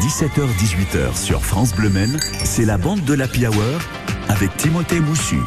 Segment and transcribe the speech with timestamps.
[0.00, 3.80] 17h-18h sur France Bleu Men, c'est la bande de la Hour
[4.28, 5.38] avec Timothée Moussu.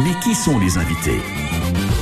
[0.00, 1.20] Mais qui sont les invités?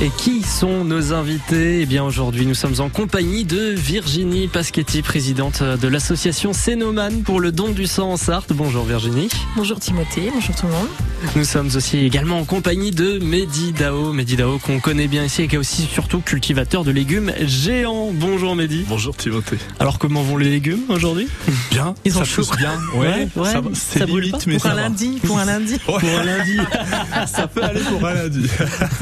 [0.01, 1.81] Et qui sont nos invités?
[1.81, 7.39] Eh bien aujourd'hui nous sommes en compagnie de Virginie Paschetti, présidente de l'association Cénoman pour
[7.39, 8.53] le don du sang en Sarthe.
[8.53, 9.29] Bonjour Virginie.
[9.55, 10.87] Bonjour Timothée, bonjour tout le monde.
[11.35, 15.43] Nous sommes aussi également en compagnie de Mehdi Dao, Mehdi Dao qu'on connaît bien ici
[15.43, 18.11] et qui est aussi surtout cultivateur de légumes géants.
[18.13, 18.85] Bonjour Mehdi.
[18.87, 19.57] Bonjour Timothée.
[19.79, 21.27] Alors comment vont les légumes aujourd'hui?
[21.71, 21.95] Bien.
[22.05, 22.21] Ils sont
[22.57, 22.73] bien.
[22.95, 23.51] Ouais, ouais.
[23.51, 25.77] Ça, ça brûle pas mais pour un lundi, pour un lundi.
[25.85, 26.57] Pour un lundi.
[27.27, 28.47] ça peut aller pour un lundi.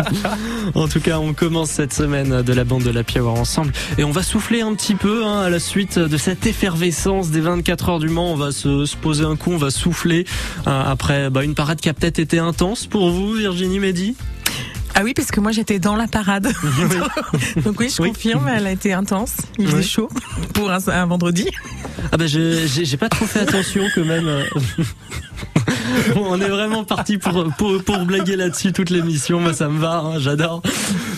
[0.76, 4.04] en tout cas, on commence cette semaine de la bande de la Hour ensemble et
[4.04, 7.90] on va souffler un petit peu hein, à la suite de cette effervescence des 24
[7.90, 8.32] heures du Mans.
[8.32, 10.26] On va se, se poser un coup, on va souffler
[10.68, 14.16] euh, après bah, une parade a peut-être été intense pour vous, Virginie Mehdi.
[14.94, 16.54] Ah oui, parce que moi j'étais dans la parade.
[17.64, 19.38] Donc oui, je confirme, elle a été intense.
[19.58, 20.10] Il faisait chaud
[20.54, 21.50] pour un, un vendredi.
[22.12, 24.30] Ah bah j'ai pas trop fait attention quand même.
[26.16, 29.40] on est vraiment parti pour, pour, pour blaguer là-dessus toute l'émission.
[29.40, 30.62] Moi, ça me va, hein, j'adore.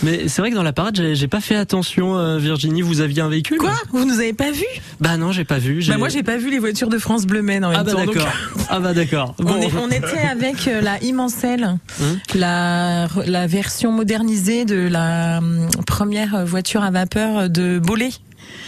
[0.03, 2.17] Mais c'est vrai que dans la parade, j'ai pas fait attention.
[2.17, 3.57] Euh, Virginie, vous aviez un véhicule?
[3.57, 3.73] Quoi?
[3.91, 4.65] Vous nous avez pas vu?
[4.99, 5.83] Bah non, j'ai pas vu.
[5.87, 7.91] Bah moi, j'ai pas vu les voitures de France Bleu Men en même ah bah
[7.91, 8.05] temps.
[8.05, 8.27] D'accord.
[8.69, 9.33] Ah bah d'accord.
[9.39, 9.53] Bon.
[9.77, 15.69] On, on, était avec euh, la Immensel, hum la, la version modernisée de la hum,
[15.85, 18.09] première voiture à vapeur de Bollé.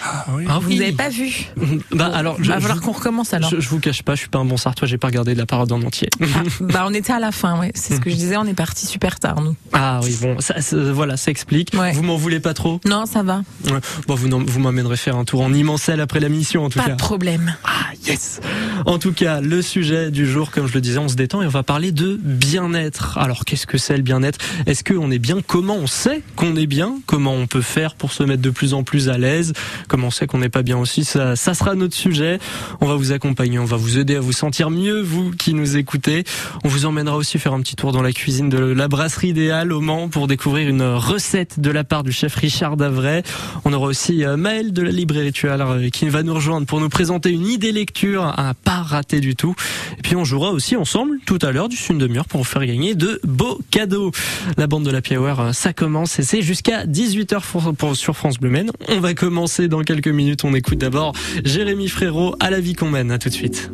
[0.04, 0.46] Ah, oui.
[0.48, 1.48] ah, vous n'avez pas vu
[1.92, 3.50] Bah alors, il va falloir qu'on recommence alors.
[3.50, 5.46] Je, je, vous cache pas, je suis pas un bon sartois, j'ai pas regardé la
[5.46, 6.10] parade en entier.
[6.22, 7.72] Ah, bah on était à la fin, ouais.
[7.76, 9.56] C'est ce que je disais, on est parti super tard nous.
[9.74, 11.72] Ah oui, bon, ça, ça voilà, ça explique.
[11.74, 11.92] Ouais.
[11.94, 12.80] Vous m'en voulez pas trop?
[12.86, 13.44] Non, ça va.
[13.66, 13.80] Ouais.
[14.08, 16.86] Bon, vous, vous m'emmènerez faire un tour en immensel après la mission en tout pas
[16.86, 16.90] cas.
[16.92, 17.56] Pas de problème.
[17.64, 18.40] Ah yes.
[18.86, 21.46] En tout cas, le sujet du jour, comme je le disais, on se détend et
[21.46, 23.18] on va parler de bien-être.
[23.18, 24.40] Alors qu'est-ce que c'est le bien-être?
[24.66, 25.38] Est-ce qu'on est bien?
[25.46, 27.00] Comment on sait qu'on est bien?
[27.06, 29.54] Comment on peut faire pour se mettre de plus en plus à l'aise?
[29.90, 32.40] Comment on qu'on n'est pas bien aussi ça, ça sera notre sujet.
[32.80, 35.76] On va vous accompagner, on va vous aider à vous sentir mieux, vous qui nous
[35.76, 36.24] écoutez.
[36.64, 39.74] On vous emmènera aussi faire un petit tour dans la cuisine de la brasserie idéale
[39.74, 43.24] au Mans pour découvrir une recette de la part du chef Richard Davray.
[43.66, 47.32] On aura aussi Maël de la librairie Tual qui va nous rejoindre pour nous présenter
[47.32, 49.56] une idée lecture à pas rater du tout.
[49.98, 52.66] Et puis on jouera aussi ensemble tout à l'heure du une demi-heure pour vous faire
[52.66, 54.12] gagner de beaux cadeaux.
[54.58, 58.72] La bande de la Hour, ça commence et c'est jusqu'à 18h sur France Bleu Men.
[58.90, 60.44] On va commencer dans quelques minutes.
[60.44, 61.14] On écoute d'abord
[61.44, 63.12] Jérémy Frérot à la vie qu'on mène.
[63.12, 63.72] À tout de suite.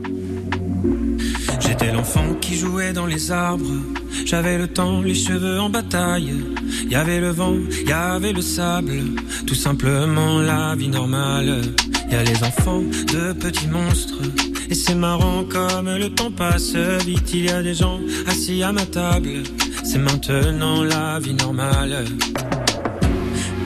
[1.59, 3.81] J'étais l'enfant qui jouait dans les arbres.
[4.25, 6.33] J'avais le temps, les cheveux en bataille.
[6.83, 7.55] Il y avait le vent,
[7.85, 9.01] y avait le sable.
[9.47, 11.61] Tout simplement la vie normale.
[12.11, 14.21] Y a les enfants de petits monstres.
[14.69, 17.33] Et c'est marrant comme le temps passe vite.
[17.33, 19.43] Il y a des gens assis à ma table.
[19.83, 22.05] C'est maintenant la vie normale.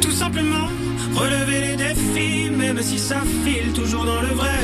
[0.02, 0.68] Tout simplement
[1.20, 4.60] relever les défis, même si ça file toujours dans le vrai.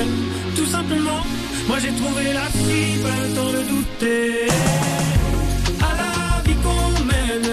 [0.55, 1.21] Tout simplement,
[1.67, 4.47] moi j'ai trouvé la fille, pas le temps de douter.
[5.89, 6.13] À la
[6.45, 7.51] vie qu'on mène,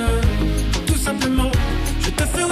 [0.86, 1.50] tout simplement,
[2.04, 2.51] je te ferai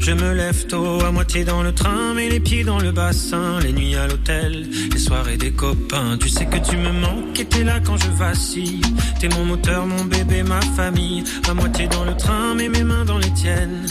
[0.00, 3.58] Je me lève tôt, à moitié dans le train, mais les pieds dans le bassin.
[3.60, 6.16] Les nuits à l'hôtel, les soirées des copains.
[6.20, 8.80] Tu sais que tu me manques et t'es là quand je vacille.
[9.20, 11.24] T'es mon moteur, mon bébé, ma famille.
[11.48, 13.86] À moitié dans le train, mais mes mains dans les tiennes.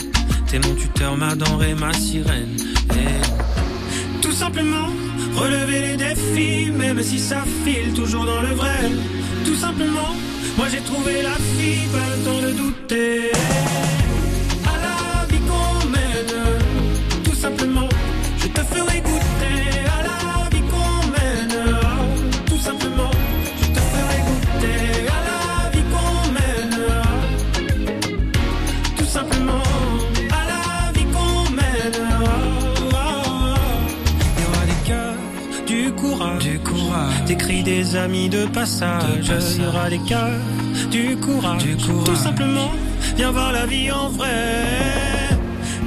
[0.46, 2.56] T'es mon tuteur, ma denrée, ma sirène.
[2.90, 4.88] Et tout simplement,
[5.34, 8.90] relever les défis, même si ça file toujours dans le vrai.
[9.44, 10.14] Tout simplement,
[10.56, 13.32] moi j'ai trouvé la fille, pas le temps de douter.
[37.32, 39.32] Des cris des amis de passage.
[39.56, 40.40] Il y aura des cœurs,
[40.90, 42.70] du courage, du courage, tout simplement.
[43.16, 44.64] Viens voir la vie en vrai.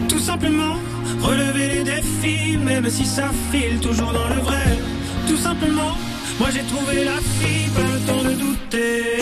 [0.10, 0.76] Tout simplement,
[1.22, 4.68] relever les défis, même si ça file toujours dans le vrai.
[5.28, 5.94] Tout simplement,
[6.40, 9.15] moi j'ai trouvé la fille, pas le temps de douter.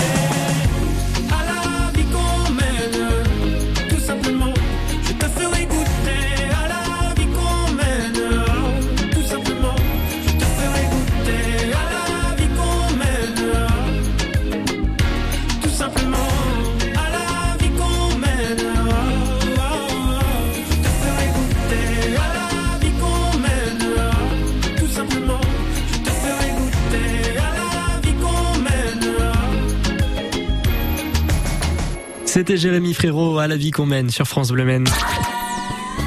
[32.46, 34.84] C'était Jérémy Frérot à la vie qu'on mène sur France Bleu Maine.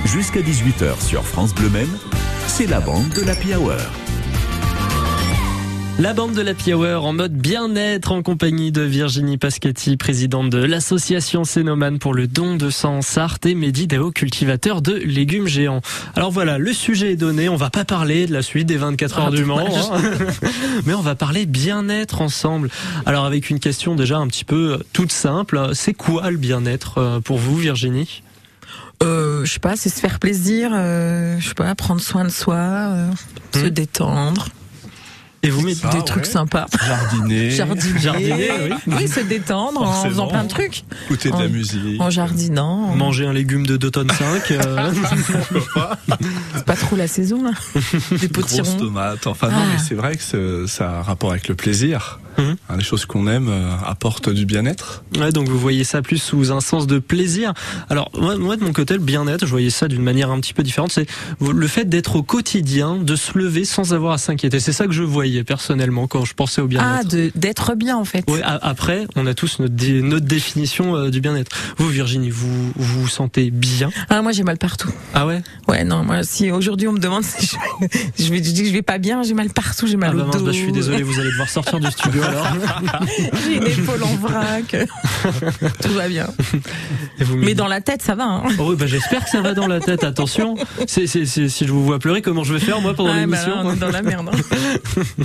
[0.05, 1.97] Jusqu'à 18h sur France Bleu Maine,
[2.47, 3.73] c'est la bande de l'Happy Hour.
[5.99, 10.59] La bande de la Hour en mode bien-être en compagnie de Virginie Pasquetti, présidente de
[10.63, 15.81] l'association Cénoman pour le don de sang Sarthe et Mehdi Dao, cultivateur de légumes géants.
[16.15, 19.19] Alors voilà, le sujet est donné, on va pas parler de la suite des 24
[19.19, 20.01] heures Ah, du Mans, hein.
[20.85, 22.69] mais on va parler bien-être ensemble.
[23.07, 26.99] Alors avec une question déjà un petit peu euh, toute simple, c'est quoi le bien-être
[26.99, 28.23] euh, pour vous Virginie?
[29.03, 32.29] Euh, je sais pas, c'est se faire plaisir, euh, je sais pas, prendre soin de
[32.31, 33.11] soi, euh,
[33.55, 33.71] se Hmm.
[33.71, 34.49] détendre,
[35.47, 36.05] Et vous Ah, des ouais.
[36.05, 36.67] trucs sympas.
[36.87, 38.51] Jardiner, Jardiner, Jardiner,
[38.89, 39.07] oui.
[39.09, 42.01] se détendre en faisant plein de trucs, écouter de la en- musique.
[42.01, 42.91] en jardinant.
[42.91, 44.91] en- Manger un légume de 2 tonnes 5 euh,
[46.55, 47.51] C'est pas trop la saison là.
[48.11, 48.77] Des Grosse potirons.
[48.79, 49.27] tomate.
[49.27, 49.67] Enfin non, Ah.
[49.73, 52.19] mais c'est vrai que ça a un rapport avec le plaisir.
[52.39, 52.57] Mhm.
[52.69, 55.05] Hein, Les choses qu'on aime euh, apportent du bien-être.
[55.19, 57.53] Ouais, donc vous voyez ça plus sous un sens de plaisir.
[57.89, 60.53] Alors moi, moi, de mon côté, le bien-être, je voyais ça d'une manière un petit
[60.55, 60.93] peu différente.
[60.93, 61.07] C'est
[61.41, 64.61] le fait d'être au quotidien, de se lever sans avoir à s'inquiéter.
[64.61, 67.09] C'est ça que je voyais personnellement quand je pensais au Ah, bien-être.
[67.09, 68.29] de- d'être bien en fait.
[68.31, 71.51] Ouais, a- après, on a tous notre, dé- notre définition euh, du bien-être.
[71.79, 72.47] Vous, Virginie, vous
[72.77, 73.91] vous, vous sentez bien?
[74.11, 74.91] Ah, moi j'ai mal partout.
[75.15, 75.43] Ah ouais?
[75.69, 78.69] Ouais, non, moi si aujourd'hui on me demande si je, je vais, je dis que
[78.69, 80.45] je vais pas bien, j'ai mal partout, j'ai mal Ah au dos.
[80.45, 82.47] bah, je suis désolé, vous allez devoir sortir du studio alors.
[83.47, 84.77] J'ai une épaule en vrac.
[85.83, 86.27] Tout va bien.
[87.37, 88.25] Mais dans la tête, ça va.
[88.25, 88.43] Hein.
[88.59, 90.05] Oh oui, bah j'espère que ça va dans la tête.
[90.05, 90.55] Attention,
[90.87, 93.63] si je vous vois pleurer, comment je vais faire moi pendant Ah, bah l'émission là,
[93.65, 94.31] on est dans la merde.
[94.33, 95.23] hein.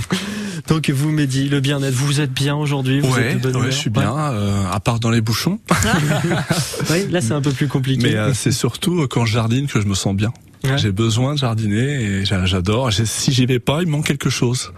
[0.68, 3.58] Donc vous, Mehdi, le bien-être, vous êtes bien aujourd'hui vous Ouais, êtes de bonne ouais,
[3.62, 5.58] humeur je suis bien, euh, à part dans les bouchons.
[6.90, 8.02] Oui, là c'est un peu plus compliqué.
[8.10, 10.32] Mais euh, c'est surtout quand je jardine que je me sens bien.
[10.64, 10.78] Ouais.
[10.78, 12.92] J'ai besoin de jardiner et j'a- j'adore.
[12.92, 14.72] Si j'y vais pas, il me manque quelque chose.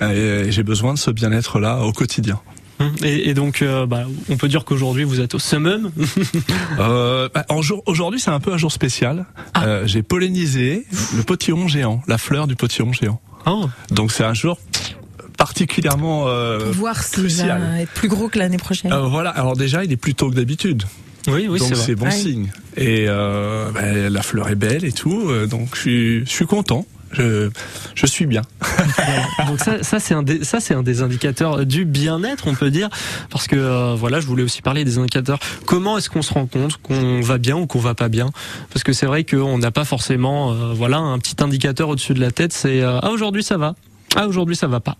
[0.00, 2.40] Et j'ai besoin de ce bien-être-là au quotidien.
[2.80, 5.90] Hum, Et, et donc, euh, bah, on peut dire qu'aujourd'hui vous êtes au summum.
[6.80, 7.44] Euh, bah,
[7.86, 9.26] Aujourd'hui, c'est un peu un jour spécial.
[9.56, 10.86] Euh, j'ai pollinisé
[11.16, 13.20] le potillon géant, la fleur du potillon géant.
[13.46, 14.58] Oh, Donc c'est un jour
[15.38, 17.60] particulièrement euh, Pour voir crucial.
[17.60, 18.92] va être plus gros que l'année prochaine.
[18.92, 19.30] Euh, voilà.
[19.30, 20.82] Alors déjà, il est plus tôt que d'habitude,
[21.28, 22.10] oui, oui, donc c'est bon Ouais.
[22.10, 22.50] signe.
[22.76, 23.80] Et euh, bah,
[24.10, 26.84] la fleur est belle et tout, euh, donc je suis, je suis content.
[27.10, 27.48] Je,
[27.94, 28.42] je suis bien.
[29.46, 32.70] Donc ça, ça c'est un des, ça c'est un des indicateurs du bien-être, on peut
[32.70, 32.90] dire,
[33.30, 35.38] parce que euh, voilà, je voulais aussi parler des indicateurs.
[35.64, 38.28] Comment est-ce qu'on se rend compte qu'on va bien ou qu'on va pas bien?
[38.74, 42.20] Parce que c'est vrai qu'on n'a pas forcément, euh, voilà, un petit indicateur au-dessus de
[42.20, 42.52] la tête.
[42.52, 43.74] C'est euh, ah aujourd'hui ça va,
[44.14, 44.98] ah aujourd'hui ça va pas.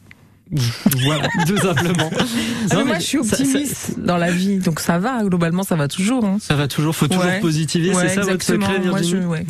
[0.50, 2.10] Voilà, tout simplement.
[2.18, 2.24] Ah,
[2.70, 5.22] mais Non, moi, mais je suis ça- ça- optimiste dans la vie, donc ça va.
[5.24, 6.24] Globalement, ça va toujours.
[6.24, 6.38] Hein.
[6.40, 7.40] Ça va toujours, faut toujours Ouais.
[7.40, 9.44] positiver, Ouais, c'est ça votre secret, Moi, je, ouais.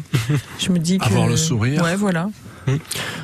[0.58, 1.82] je me dis que Avoir le sourire.
[1.82, 2.28] Ouais, voilà.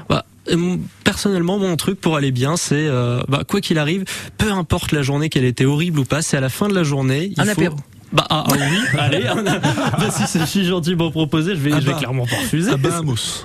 [0.08, 4.04] Bah, et mon- personnellement, mon truc pour aller bien, c'est euh, bah, quoi qu'il arrive,
[4.38, 6.82] peu importe la journée qu'elle était horrible ou pas, c'est à la fin de la
[6.84, 7.32] journée.
[7.36, 7.50] Il Un faut...
[7.52, 7.76] apéro.
[8.14, 9.24] Bah ah, ah oui, allez.
[9.24, 11.98] bah, si c'est si gentil pour proposer, je vais, Ah je vais bah.
[11.98, 12.70] clairement pas refuser.
[12.70, 13.44] Un bain à mousse.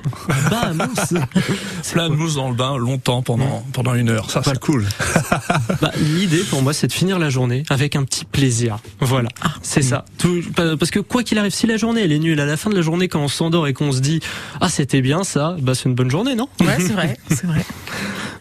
[0.52, 1.14] Bah, mince.
[1.92, 4.30] Plein de mousse dans le bain longtemps pendant pendant une heure.
[4.30, 4.86] Ça c'est cool.
[5.82, 8.78] Bah, l'idée pour moi, c'est de finir la journée avec un petit plaisir.
[9.00, 9.54] Voilà, Ah.
[9.62, 10.06] c'est ça.
[10.18, 12.58] Tout, pa- parce que quoi qu'il arrive, si la journée elle est nulle, à la
[12.58, 14.20] fin de la journée, quand on s'endort et qu'on se dit
[14.62, 16.48] ah c'était bien ça, bah c'est une bonne journée, non?
[16.60, 17.66] Ouais, c'est vrai, c'est vrai.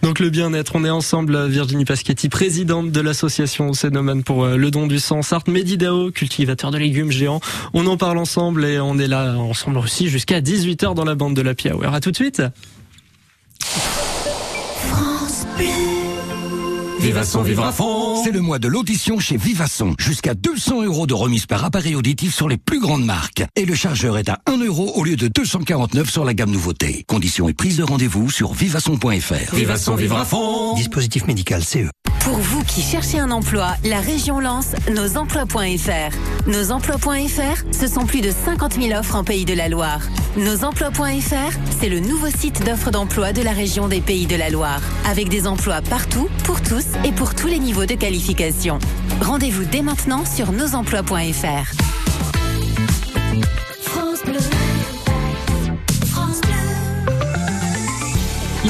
[0.02, 4.70] Donc le bien-être, on est ensemble, Virginie Paschetti, présidente de l'association Cénoman pour euh, le
[4.70, 7.40] don du sang, Sarthe Medidao, cultivateur de légumes géants.
[7.74, 11.34] On en parle ensemble et on est là ensemble aussi jusqu'à 18h dans la bande
[11.34, 11.92] de la Hour.
[11.92, 12.42] À tout de suite.
[17.08, 19.94] Vivasson vivre à fond C'est le mois de l'audition chez Vivasson.
[19.98, 23.42] Jusqu'à 200 euros de remise par appareil auditif sur les plus grandes marques.
[23.56, 27.06] Et le chargeur est à 1 euro au lieu de 249 sur la gamme nouveauté.
[27.08, 29.54] Conditions et prise de rendez-vous sur vivasson.fr.
[29.54, 31.64] Vivasson vivre à fond Dispositif médical.
[31.64, 31.88] CE.
[32.20, 36.46] Pour vous qui cherchez un emploi, la région lance nosemplois.fr.
[36.46, 40.02] Nosemplois.fr, ce sont plus de 50 000 offres en Pays de la Loire.
[40.36, 44.82] Nosemplois.fr, c'est le nouveau site d'offres d'emploi de la région des Pays de la Loire.
[45.06, 48.78] Avec des emplois partout, pour tous et pour tous les niveaux de qualification.
[49.20, 51.88] Rendez-vous dès maintenant sur nosemplois.fr.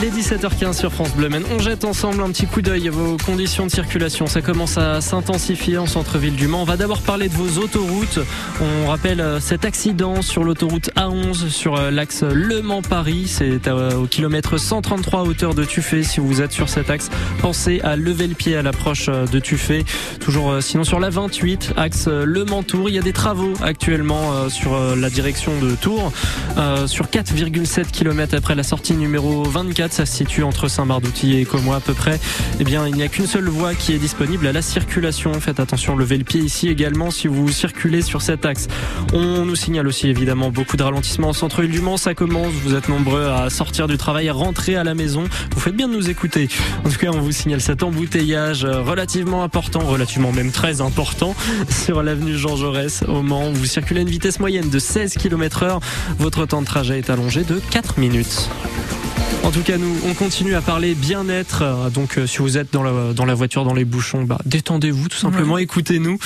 [0.00, 1.42] Il est 17h15 sur France Bleu Maine.
[1.50, 4.28] On jette ensemble un petit coup d'œil à vos conditions de circulation.
[4.28, 6.62] Ça commence à s'intensifier en centre-ville du Mans.
[6.62, 8.20] On va d'abord parler de vos autoroutes.
[8.60, 13.24] On rappelle euh, cet accident sur l'autoroute A11 sur euh, l'axe Le Mans-Paris.
[13.26, 16.04] C'est euh, au kilomètre 133 à hauteur de Tuffet.
[16.04, 19.84] Si vous êtes sur cet axe, pensez à lever le pied à l'approche de Tuffet.
[20.20, 22.88] Toujours sinon sur la 28, axe Le Mans-Tours.
[22.88, 26.12] Il y a des travaux actuellement sur la direction de Tours.
[26.86, 31.72] Sur 4,7 km après la sortie numéro 24 Ça se situe entre Saint-Marc-d'Outillet et Como
[31.72, 32.20] à peu près.
[32.60, 35.32] Eh bien, il n'y a qu'une seule voie qui est disponible à la circulation.
[35.40, 38.68] Faites attention, levez le pied ici également si vous circulez sur cet axe.
[39.12, 41.96] On nous signale aussi évidemment beaucoup de ralentissements au centre-ville du Mans.
[41.96, 45.24] Ça commence, vous êtes nombreux à sortir du travail, à rentrer à la maison.
[45.54, 46.48] Vous faites bien de nous écouter.
[46.84, 51.34] En tout cas, on vous signale cet embouteillage relativement important, relativement même très important,
[51.70, 53.50] sur l'avenue Jean Jaurès au Mans.
[53.52, 55.80] Vous circulez à une vitesse moyenne de 16 km heure.
[56.18, 58.48] Votre temps de trajet est allongé de 4 minutes.
[59.48, 61.62] En tout cas, nous, on continue à parler bien-être.
[61.62, 64.36] Euh, Donc, euh, si vous êtes dans la, dans la voiture, dans les bouchons, bah,
[64.44, 65.56] détendez-vous tout simplement.
[65.56, 66.18] Écoutez-nous.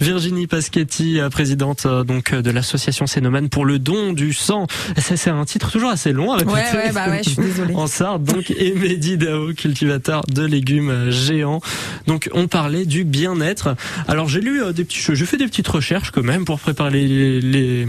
[0.00, 4.66] Virginie Paschetti, euh, présidente donc de l'association Cénomane pour le don du sang.
[4.96, 6.54] Ça, C'est un titre toujours assez long répéter.
[6.54, 7.74] Ouais, ouais, bah ouais, je suis désolée.
[7.80, 11.60] En Sarthe, donc, et Mehdi Dao, cultivateur de légumes géants.
[12.06, 13.76] Donc, on parlait du bien-être.
[14.08, 17.42] Alors, j'ai lu des petits, j'ai fait des petites recherches quand même pour préparer les,
[17.42, 17.86] les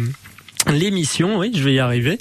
[0.70, 2.18] L'émission, oui, je vais y arriver.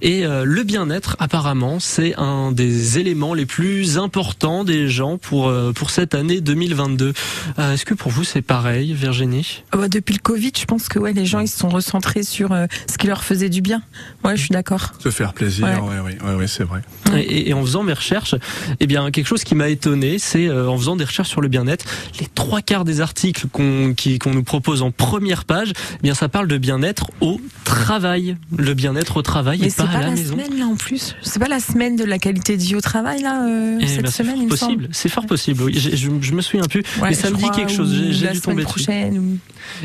[0.00, 5.48] Et euh, le bien-être, apparemment, c'est un des éléments les plus importants des gens pour
[5.48, 7.12] euh, pour cette année 2022.
[7.58, 9.64] Euh, Est-ce que pour vous c'est pareil, Virginie?
[9.72, 12.22] Ah bah, depuis le Covid, je pense que ouais, les gens ils se sont recentrés
[12.22, 13.82] sur euh, ce qui leur faisait du bien.
[14.24, 14.92] Ouais, je suis d'accord.
[15.00, 15.74] Se faire plaisir, Ouais.
[15.80, 16.82] ouais, ouais, ouais, ouais, c'est vrai.
[17.16, 18.36] et, et en faisant mes recherches,
[18.78, 21.48] eh bien quelque chose qui m'a étonné, c'est euh, en faisant des recherches sur le
[21.48, 21.84] bien-être,
[22.20, 26.14] les trois quarts des articles qu'on qui- qu'on nous propose en première page, eh bien
[26.14, 27.40] ça parle de bien-être au
[27.84, 30.32] travail, le bien-être au travail Mais et c'est pas pas, à la, la maison.
[30.34, 31.16] semaine là en plus.
[31.22, 34.02] C'est pas la semaine de la qualité de vie au travail là euh, Eh cette
[34.02, 34.48] ben, c'est semaine, semble.
[34.48, 35.62] possible, c'est fort possible.
[35.64, 37.92] Oui, je, je me souviens plus, Ouais, mais ça me dit quelque chose.
[37.92, 38.84] J'ai dû semaine tomber dessus.
[38.84, 39.18] prochaine.
[39.18, 39.38] ou-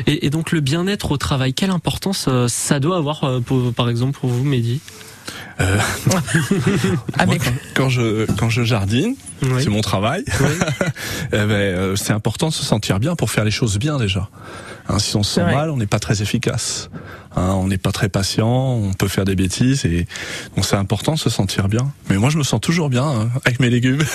[0.06, 3.72] Et, et donc le bien-être au travail, quelle importance euh, ça doit avoir, euh, pour-
[3.72, 4.80] par exemple pour vous, Mehdi?
[5.60, 5.78] Euh,
[7.18, 9.48] Avec moi, quand, quand je quand je jardine, Oui.
[9.62, 10.22] c'est mon travail.
[11.32, 14.28] eh ben, c'est important de se sentir bien pour faire les choses bien déjà.
[14.88, 16.90] Hein, si on se C'est sent mal, on n'est pas très efficace.
[17.36, 20.06] Hein, on n'est pas très patient, on peut faire des bêtises et
[20.56, 21.92] donc c'est important de se sentir bien.
[22.08, 24.02] Mais moi, je me sens toujours bien hein, avec mes légumes.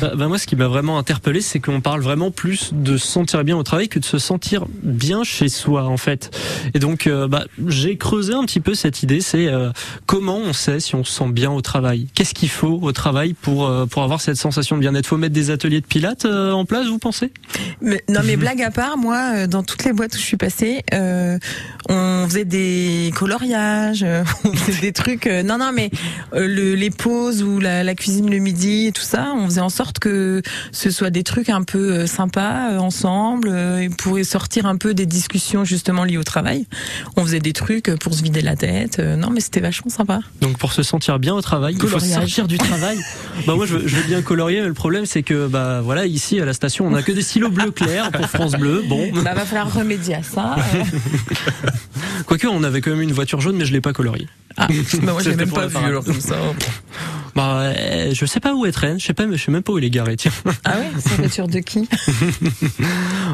[0.00, 3.06] Bah, bah, moi, ce qui m'a vraiment interpellé, c'est qu'on parle vraiment plus de se
[3.06, 6.36] sentir bien au travail que de se sentir bien chez soi, en fait.
[6.74, 9.20] Et donc, euh, bah, j'ai creusé un petit peu cette idée.
[9.20, 9.70] C'est euh,
[10.06, 12.08] comment on sait si on se sent bien au travail?
[12.14, 15.06] Qu'est-ce qu'il faut au travail pour euh, pour avoir cette sensation de bien-être?
[15.06, 17.32] Faut mettre des ateliers de pilates euh, en place, vous pensez?
[17.80, 20.82] Mais- non mais blague à part, moi, dans toutes les boîtes où je suis passée,
[20.92, 21.38] euh,
[21.94, 25.26] on faisait des coloriages, euh, on faisait des trucs.
[25.26, 25.90] euh, non non mais
[26.34, 29.60] euh, le, les pauses ou la, la cuisine le midi et tout ça, on faisait
[29.60, 33.48] en sorte que ce soit des trucs un peu sympas ensemble,
[33.80, 36.66] et pour sortir un peu des discussions justement liées au travail.
[37.16, 38.98] On faisait des trucs pour se vider la tête.
[38.98, 40.20] non mais c'était vachement sympa.
[40.40, 42.14] Donc pour se sentir bien au travail, il faut Coloriage.
[42.14, 42.98] sortir du travail.
[43.46, 46.06] bah moi je veux, je veux bien colorier, mais le problème c'est que bah voilà
[46.06, 48.82] ici à la station on a que des stylos bleu clair pour France Bleu.
[48.88, 50.56] Bon, Bah va falloir remédier à ça.
[52.26, 54.28] quoique on avait quand même une voiture jaune, mais je l'ai pas coloriée.
[54.56, 54.68] Ah,
[55.02, 56.36] bah moi j'ai même pas vu alors comme ça.
[57.34, 59.64] Bah euh, je sais pas où elle traîne, je sais pas, mais je sais même
[59.64, 60.14] pas où il est garé.
[60.14, 60.30] Tiens.
[60.64, 61.88] Ah ouais, c'est la voiture de qui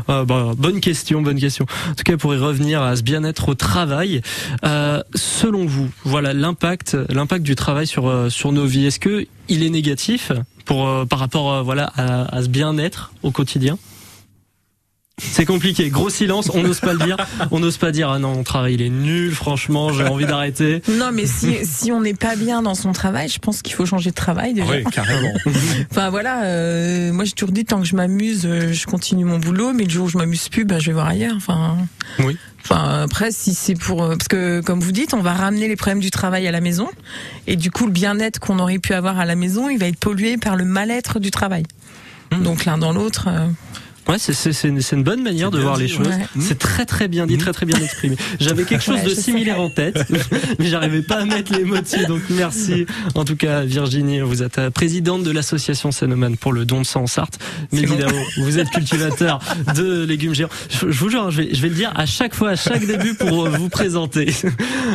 [0.09, 1.67] Ah, bah, bonne question, bonne question.
[1.91, 4.23] En tout cas, pour y revenir à ce bien-être au travail,
[4.65, 8.87] euh, selon vous, voilà l'impact, l'impact du travail sur euh, sur nos vies.
[8.87, 10.33] Est-ce que il est négatif
[10.65, 13.77] pour euh, par rapport euh, voilà à, à ce bien-être au quotidien?
[15.21, 17.17] C'est compliqué, gros silence, on n'ose pas le dire,
[17.51, 20.83] on n'ose pas dire ah non mon travail il est nul, franchement j'ai envie d'arrêter.
[20.89, 23.87] Non, mais si, si on n'est pas bien dans son travail, je pense qu'il faut
[23.87, 24.71] changer de travail déjà.
[24.73, 25.33] oui, carrément.
[25.91, 29.39] Enfin voilà, euh, moi j'ai toujours dit tant que je m'amuse, euh, je continue mon
[29.39, 31.35] boulot, mais le jour où je m'amuse plus, ben je vais voir ailleurs.
[31.37, 31.77] Enfin.
[32.19, 32.37] Oui.
[32.63, 35.77] Enfin après, si c'est pour euh, parce que comme vous dites, on va ramener les
[35.77, 36.89] problèmes du travail à la maison,
[37.47, 39.99] et du coup le bien-être qu'on aurait pu avoir à la maison, il va être
[39.99, 41.65] pollué par le mal-être du travail.
[42.33, 42.43] Mmh.
[42.43, 43.29] Donc l'un dans l'autre.
[43.29, 43.47] euh,
[44.09, 46.09] Ouais, c'est une, une bonne manière de voir les choses.
[46.09, 46.27] ouais.
[46.41, 48.17] C'est très très bien dit, très très bien exprimé.
[48.41, 49.21] J'avais quelque chose Ouais, de sais.
[49.23, 50.05] similaire en tête,
[50.59, 52.07] mais j'arrivais pas à mettre les mots dessus.
[52.07, 52.87] Donc merci.
[53.15, 56.87] En tout cas, Virginie, vous êtes euh, présidente de l'association Cénomane pour le don de
[56.87, 57.39] sang en Sarthe.
[57.73, 57.95] Mais bon.
[57.95, 59.39] évidemment, vous êtes cultivateur
[59.77, 60.49] de légumes géants.
[60.71, 62.85] Je, je vous jure, je vais, je vais le dire à chaque fois, à chaque
[62.87, 64.35] début pour vous présenter.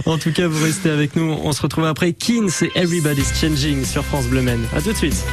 [0.06, 1.38] En tout cas, vous restez avec nous.
[1.44, 2.12] On se retrouve après.
[2.14, 4.60] Keen, c'est Everybody's Changing sur France Bleu Men.
[4.76, 5.24] À tout de suite.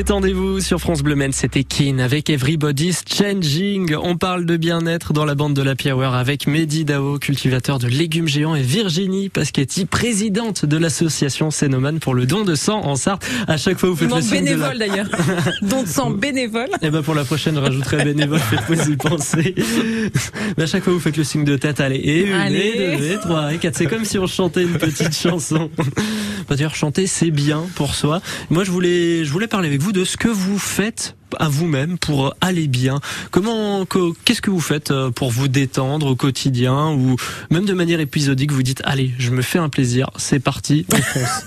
[0.00, 3.94] Détendez-vous sur France Bleu Men, c'était Kin avec Everybody's Changing.
[4.02, 7.86] On parle de bien-être dans la bande de la Hour avec Mehdi Dao, cultivateur de
[7.86, 12.96] légumes géants, et Virginie Paschetti, présidente de l'association Cénomane pour le don de sang en
[12.96, 13.26] Sarthe.
[13.46, 14.70] À chaque fois, vous faites le signe de la...
[14.70, 15.08] bénévole d'ailleurs.
[15.62, 16.70] Don de sang bénévole.
[16.80, 19.54] Eh ben pour la prochaine, je rajouterai bénévole, faites-vous y penser.
[20.56, 22.58] Mais à chaque fois, vous faites le signe de tête, allez, et une, Allez.
[22.58, 23.76] et deux, et trois, et quatre.
[23.76, 25.70] C'est comme si on chantait une petite chanson.
[26.48, 28.22] Bah, D'ailleurs, chanter, c'est bien pour soi.
[28.48, 31.98] Moi, je voulais, je voulais parler avec vous de ce que vous faites à vous-même
[31.98, 33.00] pour aller bien.
[33.30, 37.16] Comment, que- qu'est-ce que vous faites euh, pour vous détendre au quotidien ou
[37.50, 40.96] même de manière épisodique, vous dites, allez, je me fais un plaisir, c'est parti, on
[41.00, 41.44] fonce.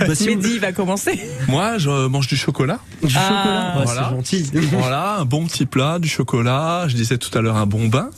[0.00, 1.20] Bah, Mehdi va commencer.
[1.48, 2.78] Moi, je mange du chocolat.
[3.02, 4.08] du Ah, chocolat, Ouais, voilà.
[4.10, 4.50] c'est gentil.
[4.72, 6.84] voilà, un bon petit plat, du chocolat.
[6.88, 8.10] Je disais tout à l'heure un bon bain.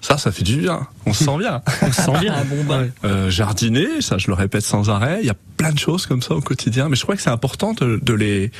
[0.00, 0.86] Ça, ça fait du bien.
[1.06, 1.62] On se sent bien.
[1.82, 2.34] On se sent bien.
[2.38, 2.74] Ah, bon.
[2.74, 2.90] Ouais.
[3.04, 5.18] Euh, jardiner, ça je le répète sans arrêt.
[5.20, 7.30] Il y a plein de choses comme ça au quotidien, mais je crois que c'est
[7.30, 8.50] important de, de les,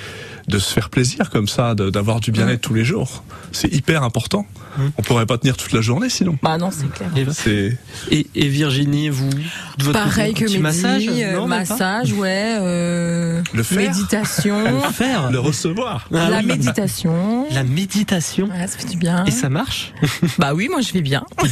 [0.48, 3.24] de se faire plaisir comme ça, d'avoir du bien-être tous les jours.
[3.52, 4.46] C'est hyper important.
[4.78, 4.82] Mm.
[4.98, 6.36] On pourrait pas tenir toute la journée sinon.
[6.42, 7.08] Bah non, c'est clair.
[7.16, 7.78] Et, C'est
[8.10, 12.56] et, et Virginie, vous, de votre Pareil que Mehdi, massage, euh, non, pas massage, ouais,
[12.60, 13.78] euh, Le faire.
[13.90, 16.08] méditation, faire le recevoir.
[16.14, 16.46] Ah la oui.
[16.46, 17.46] méditation.
[17.52, 18.46] La méditation.
[18.48, 19.24] Ouais, ça fait du bien.
[19.26, 19.92] Et ça marche
[20.38, 21.24] Bah oui, moi je vais bien.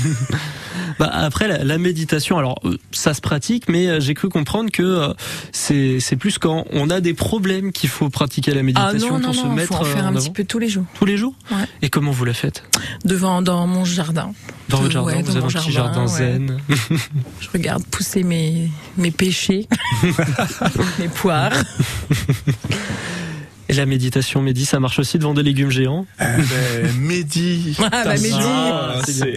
[0.99, 4.71] bah Après, la, la méditation, alors euh, ça se pratique, mais euh, j'ai cru comprendre
[4.71, 5.15] que euh,
[5.53, 9.25] c'est plus quand on a des problèmes qu'il faut pratiquer la Ah méditation non, non,
[9.27, 10.85] pour se non, mettre faut en faire un petit peu tous les jours.
[10.95, 11.35] tous les jours.
[11.51, 11.65] Ouais.
[11.83, 12.65] Et comment vous la faites?
[13.05, 14.33] Devant, dans mon jardin.
[14.69, 16.19] Dans votre jardin, ouais, vous dans avez un petit jardin jardin, ouais.
[16.19, 16.61] zen.
[17.41, 19.69] Je regarde pousser mes, mes péchés,
[20.99, 21.53] mes poires.
[23.73, 26.07] Et la méditation, Mehdi, ça marche aussi devant des légumes géants.
[26.19, 26.27] Ben,
[27.01, 27.77] Mehdi.
[27.83, 29.37] Ah, bah, C'est c'est-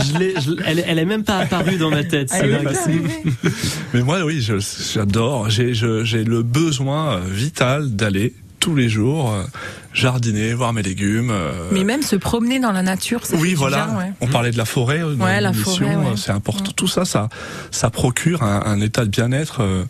[0.00, 2.28] Je je- elle, elle est même pas apparue dans ma tête.
[2.30, 2.68] C'est dingue.
[2.70, 2.72] est
[3.42, 3.48] pas.
[3.94, 4.46] Mais moi, oui,
[4.94, 5.48] j'adore.
[5.50, 5.72] J'ai
[6.24, 9.42] le besoin vital d'aller tous les jours euh,
[9.94, 11.30] jardiner, voir mes légumes.
[11.30, 13.86] euh, Mais même se promener dans la nature, ça fait oui, voilà.
[13.86, 14.12] bien, ouais.
[14.20, 15.00] On parlait de la forêt.
[15.02, 16.04] euh, dans Ouais, la forêt, ouais.
[16.16, 16.70] C'est important.
[16.76, 17.28] Tout ça, ça,
[17.70, 19.84] ça procure un, un état de bien-être euh,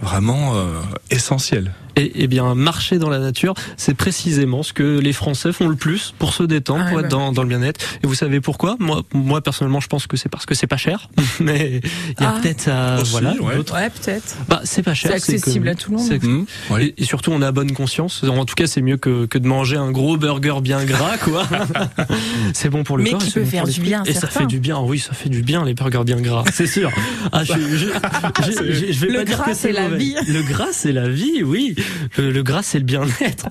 [0.00, 1.72] vraiment euh, essentiel.
[1.96, 5.76] Et, et bien, marcher dans la nature, c'est précisément ce que les Français font le
[5.76, 7.16] plus pour se détendre, Ah pour ouais, être bah.
[7.16, 7.80] dans, dans le bien-être.
[8.02, 8.76] Et vous savez pourquoi?
[8.80, 11.08] Moi, moi, personnellement, je pense que c'est parce que c'est pas cher.
[11.40, 11.80] Mais
[12.18, 12.40] il y a Ah.
[12.40, 13.56] peut-être euh, voilà, ouais.
[13.56, 14.36] d'autres- Ouais, peut-être.
[14.48, 15.10] Bah, c'est pas cher.
[15.12, 16.06] C'est accessible que- à tout le monde.
[16.06, 16.46] c'est- Mmh.
[16.80, 18.22] Et, et surtout, on a bonne conscience.
[18.24, 21.46] En tout cas, c'est mieux que, que de manger un gros burger bien gras, quoi.
[22.54, 23.20] c'est bon pour le Mais corps.
[23.20, 24.78] qui et c'est peut bon faire du bien Et ça fait du bien.
[24.80, 26.44] Oui, ça fait du bien les burgers bien gras.
[26.52, 26.90] C'est sûr.
[27.32, 29.82] Ah, je, je, je- je- je vais Le pas dire gras, que c'est c'est la
[29.88, 29.96] mauvais.
[29.98, 30.14] vie.
[30.28, 31.42] Le gras, c'est la vie.
[31.44, 31.74] Oui.
[32.18, 33.48] Le, le gras, c'est le bien-être.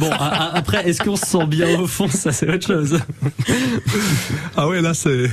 [0.00, 2.08] Bon, a- a- après, est-ce qu'on se sent bien au fond?
[2.08, 2.98] Ça, c'est autre chose.
[4.56, 5.30] Ah ouais, là, c'est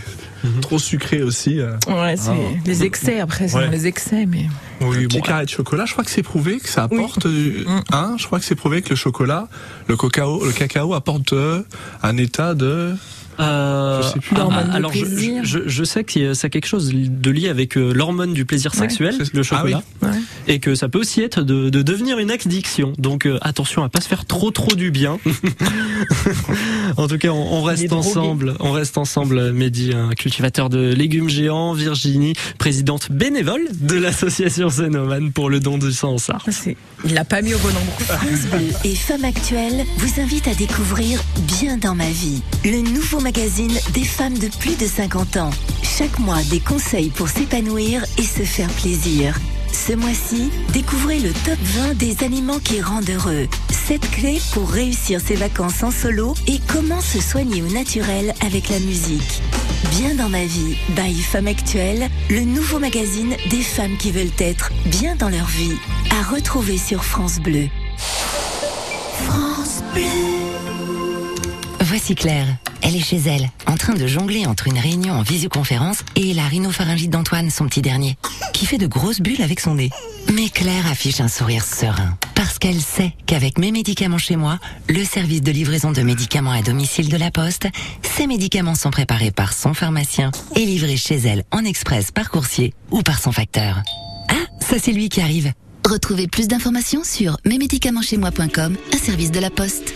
[0.61, 1.59] trop sucré aussi.
[1.59, 1.73] euh.
[1.87, 2.59] Ouais, c'est Ah.
[2.65, 3.65] les excès après, c'est Ouais.
[3.65, 4.47] dans les excès, mais.
[4.81, 7.81] Un petit carré de chocolat, je crois que c'est prouvé que ça apporte, euh, Mm.
[7.93, 9.47] hein, je crois que c'est prouvé que le chocolat,
[9.87, 11.61] le cacao, le cacao apporte euh,
[12.01, 12.93] un état de
[13.39, 14.35] Euh, Je sais plus.
[14.37, 15.43] ah, alors je, plaisir.
[15.43, 18.73] je, je sais que ça a quelque chose de lié avec euh, l'hormone du plaisir
[18.75, 20.09] sexuel, le Ah chocolat, Ouais.
[20.47, 22.93] et que ça peut aussi être de, de devenir une addiction.
[22.97, 25.17] Donc euh, attention à pas se faire trop trop du bien.
[26.97, 28.55] en tout cas, on, reste ensemble.
[28.59, 29.51] On reste ensemble.
[29.53, 35.77] Mehdi, un cultivateur de légumes géants, Virginie, présidente bénévole de l'association Zenoman pour le don
[35.77, 36.49] du sang en Sarthe.
[36.51, 38.17] C'est- Il l'a pas mis au bon endroit.
[38.17, 41.21] France Bleu et Femmes Actuelles vous invitent à découvrir
[41.59, 45.49] Bien dans ma vie, le nouveau magazine des femmes de plus de 50 ans.
[45.81, 49.39] Chaque mois, des conseils pour s'épanouir et se faire plaisir.
[49.71, 53.47] Ce mois-ci, découvrez le top 20 des aliments qui rendent heureux.
[53.87, 58.69] 7 clés pour réussir ses vacances en solo et comment se soigner au naturel avec
[58.69, 59.41] la musique.
[59.91, 64.71] Bien dans ma vie, by Femmes Actuelles, le nouveau magazine des femmes qui veulent être
[64.85, 65.77] bien dans leur vie.
[66.11, 67.69] À retrouver sur France Bleu.
[69.25, 70.03] France Bleu.
[71.81, 72.62] Voici Claire.
[72.85, 76.45] Elle est chez elle, en train de jongler entre une réunion en visioconférence et la
[76.45, 78.17] rhinopharyngite d'Antoine, son petit dernier,
[78.51, 79.89] qui fait de grosses bulles avec son nez.
[80.33, 85.05] Mais Claire affiche un sourire serein, parce qu'elle sait qu'avec mes médicaments chez moi, le
[85.05, 87.69] service de livraison de médicaments à domicile de la Poste,
[88.01, 92.73] ces médicaments sont préparés par son pharmacien et livrés chez elle en express par coursier
[92.91, 93.81] ou par son facteur.
[94.27, 95.53] Ah, ça c'est lui qui arrive.
[95.89, 99.93] Retrouvez plus d'informations sur mesmédicamentschezmoi.com, un service de la Poste.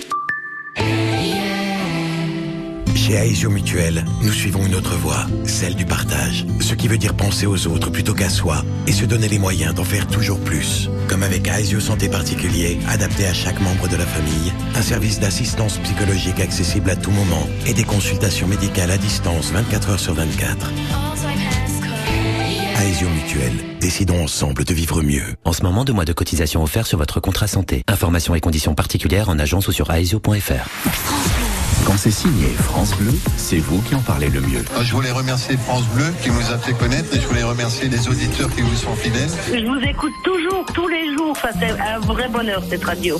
[3.08, 6.46] Chez Aesio Mutuel, nous suivons une autre voie, celle du partage.
[6.60, 9.74] Ce qui veut dire penser aux autres plutôt qu'à soi et se donner les moyens
[9.74, 10.90] d'en faire toujours plus.
[11.08, 15.78] Comme avec Aesio Santé Particulier, adapté à chaque membre de la famille, un service d'assistance
[15.78, 20.70] psychologique accessible à tout moment et des consultations médicales à distance 24 heures sur 24.
[22.82, 25.38] Aesio Mutuel, décidons ensemble de vivre mieux.
[25.46, 27.84] En ce moment, deux mois de cotisation offerts sur votre contrat santé.
[27.88, 31.57] Informations et conditions particulières en agence ou sur aesio.fr.
[31.88, 34.62] Quand c'est signé France Bleu, c'est vous qui en parlez le mieux.
[34.82, 38.10] Je voulais remercier France Bleu qui nous a fait connaître et je voulais remercier les
[38.10, 39.30] auditeurs qui vous sont fidèles.
[39.48, 41.30] Je vous écoute toujours, tous les jours.
[41.32, 43.18] Enfin, c'est un vrai bonheur, cette radio.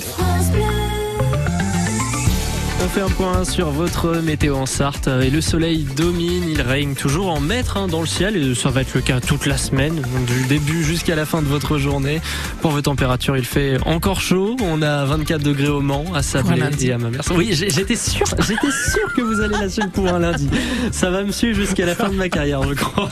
[2.80, 6.94] On fait un point sur votre météo en Sarthe et le soleil domine, il règne
[6.94, 9.56] toujours en maître hein, dans le ciel et ça va être le cas toute la
[9.58, 12.20] semaine, donc du début jusqu'à la fin de votre journée.
[12.62, 16.62] Pour vos températures, il fait encore chaud, on a 24 degrés au Mans, à Sablé
[16.80, 17.20] et à Mamers.
[17.34, 20.48] Oui, j'étais sûr, j'étais sûr que vous allez la suivre pour un lundi.
[20.92, 23.08] Ça va me suivre jusqu'à la fin de ma carrière, je crois.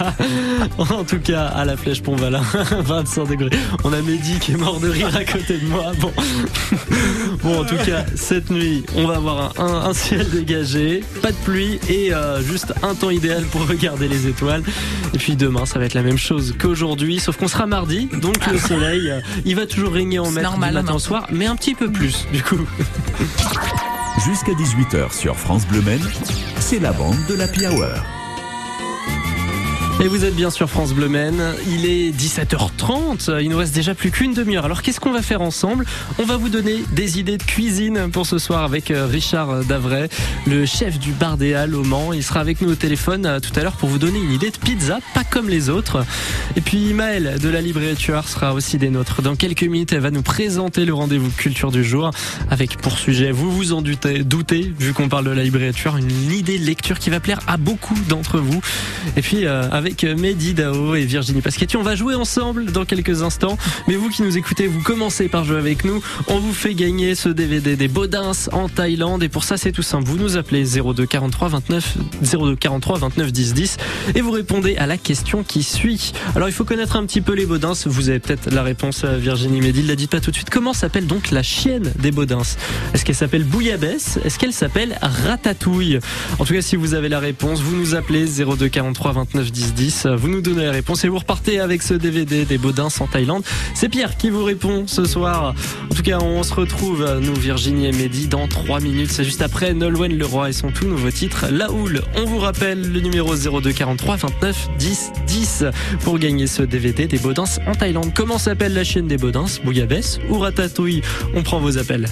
[0.78, 2.42] En tout cas, à la Flèche Pont-Valin,
[2.84, 3.50] 25 degrés.
[3.84, 5.92] On a Mehdi qui est mort de rire à côté de moi.
[6.00, 6.12] Bon,
[7.42, 11.30] Bon, en tout cas, cette nuit, on va avoir un, un- un ciel dégagé, pas
[11.32, 14.62] de pluie et euh, juste un temps idéal pour regarder les étoiles.
[15.14, 18.46] Et puis demain, ça va être la même chose qu'aujourd'hui, sauf qu'on sera mardi, donc
[18.50, 21.46] le soleil, euh, il va toujours régner en maître normal, du matin au soir, mais
[21.46, 22.58] un petit peu plus, du coup.
[24.24, 26.00] Jusqu'à 18h sur France Bleu Men,
[26.58, 27.86] c'est la bande de la Hour.
[29.98, 31.06] Et vous êtes bien sur France Bleu.
[31.66, 33.40] Il est 17h30.
[33.40, 34.66] Il nous reste déjà plus qu'une demi-heure.
[34.66, 35.86] Alors qu'est-ce qu'on va faire ensemble?
[36.18, 40.08] On va vous donner des idées de cuisine pour ce soir avec euh, Richard Davray,
[40.46, 42.12] le chef du bar des Halles au Mans.
[42.12, 44.50] Il sera avec nous au téléphone euh, tout à l'heure pour vous donner une idée
[44.50, 46.04] de pizza, pas comme les autres.
[46.56, 49.22] Et puis Maëlle de la librairie Tueur sera aussi des nôtres.
[49.22, 52.10] Dans quelques minutes, elle va nous présenter le rendez-vous culture du jour
[52.50, 55.96] avec pour sujet, vous vous en doutez, doutez vu qu'on parle de la librairie Tueur,
[55.96, 58.60] une idée de lecture qui va plaire à beaucoup d'entre vous.
[59.16, 59.85] Et puis euh, avec
[60.16, 63.56] Mehdi Dao et Virginie Pasquetti, on va jouer ensemble dans quelques instants.
[63.86, 66.02] Mais vous qui nous écoutez, vous commencez par jouer avec nous.
[66.26, 69.22] On vous fait gagner ce DVD des Baudins en Thaïlande.
[69.22, 70.08] Et pour ça, c'est tout simple.
[70.08, 73.76] Vous nous appelez 02 43 29 02 43 29 10 10
[74.14, 76.12] et vous répondez à la question qui suit.
[76.34, 77.74] Alors il faut connaître un petit peu les Baudins.
[77.86, 79.82] Vous avez peut-être la réponse à Virginie Mehdi.
[79.82, 80.50] Ne la dites pas tout de suite.
[80.50, 82.42] Comment s'appelle donc la chienne des Baudins?
[82.92, 84.18] Est-ce qu'elle s'appelle Bouillabaisse?
[84.24, 86.00] Est-ce qu'elle s'appelle Ratatouille?
[86.38, 89.74] En tout cas, si vous avez la réponse, vous nous appelez 02 43 29 10
[89.74, 89.75] 10.
[89.76, 93.44] Vous nous donnez la réponse et vous repartez avec ce DVD des Baudins en Thaïlande.
[93.74, 95.54] C'est Pierre qui vous répond ce soir.
[95.90, 99.10] En tout cas, on se retrouve, nous, Virginie et Mehdi, dans 3 minutes.
[99.10, 102.00] C'est juste après Nolwenn Leroy et son tout nouveau titre, La Houle.
[102.16, 105.64] On vous rappelle le numéro 02 43 29 10 10
[106.00, 108.12] pour gagner ce DVD des Baudins en Thaïlande.
[108.14, 109.44] Comment s'appelle la chaîne des Baudins?
[109.62, 111.02] Bouillabaisse ou Ratatouille?
[111.34, 112.06] On prend vos appels.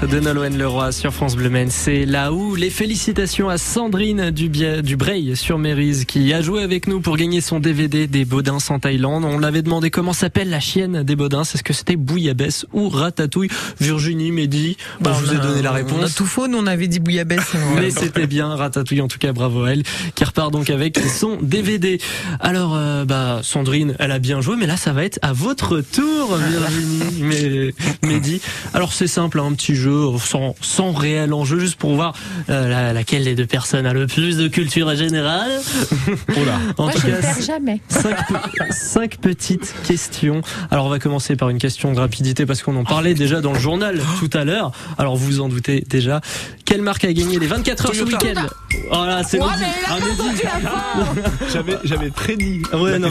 [0.00, 4.30] Titre de Nolwenn Leroy sur France Bleu Maine, c'est là où les félicitations à Sandrine
[4.30, 8.78] Dubreuil sur Mérise qui a joué avec nous pour gagner son DVD des Baudins en
[8.78, 9.24] Thaïlande.
[9.24, 13.50] On l'avait demandé comment s'appelle la chienne des Baudins, est-ce que c'était Bouillabaisse ou Ratatouille
[13.80, 16.14] Virginie, Mehdi, bon, je vous ai donné la On a réponse.
[16.14, 17.52] tout faux, nous on avait dit bouillabaisse.
[17.76, 19.82] Mais c'était bien Ratatouille en tout cas bravo à elle
[20.14, 21.98] qui repart donc avec son DVD.
[22.38, 25.80] Alors euh, bah Sandrine elle a bien joué mais là ça va être à votre
[25.80, 28.40] tour Virginie mais Mehdi.
[28.72, 32.14] Alors c'est simple hein, un petit jeu sans sans réel enjeu juste pour voir
[32.48, 35.50] euh, la- laquelle des deux personnes a le plus de culture générale.
[36.78, 37.80] en Moi tout je ne cas, perds jamais.
[37.88, 40.42] Cinq, pe- cinq petites questions.
[40.70, 43.52] Alors on va commencer par une question de rapidité parce qu'on en parlait déjà dans
[43.52, 44.72] le journal tout à l'heure.
[44.98, 46.20] Alors vous vous en doutez déjà.
[46.64, 48.26] Quelle marque a gagné les 24 heures ce Toyota.
[48.26, 48.46] week-end?
[48.92, 49.40] Voilà, c'est.
[51.52, 52.62] J'avais, j'avais prédit.
[52.72, 53.08] Ouais, non,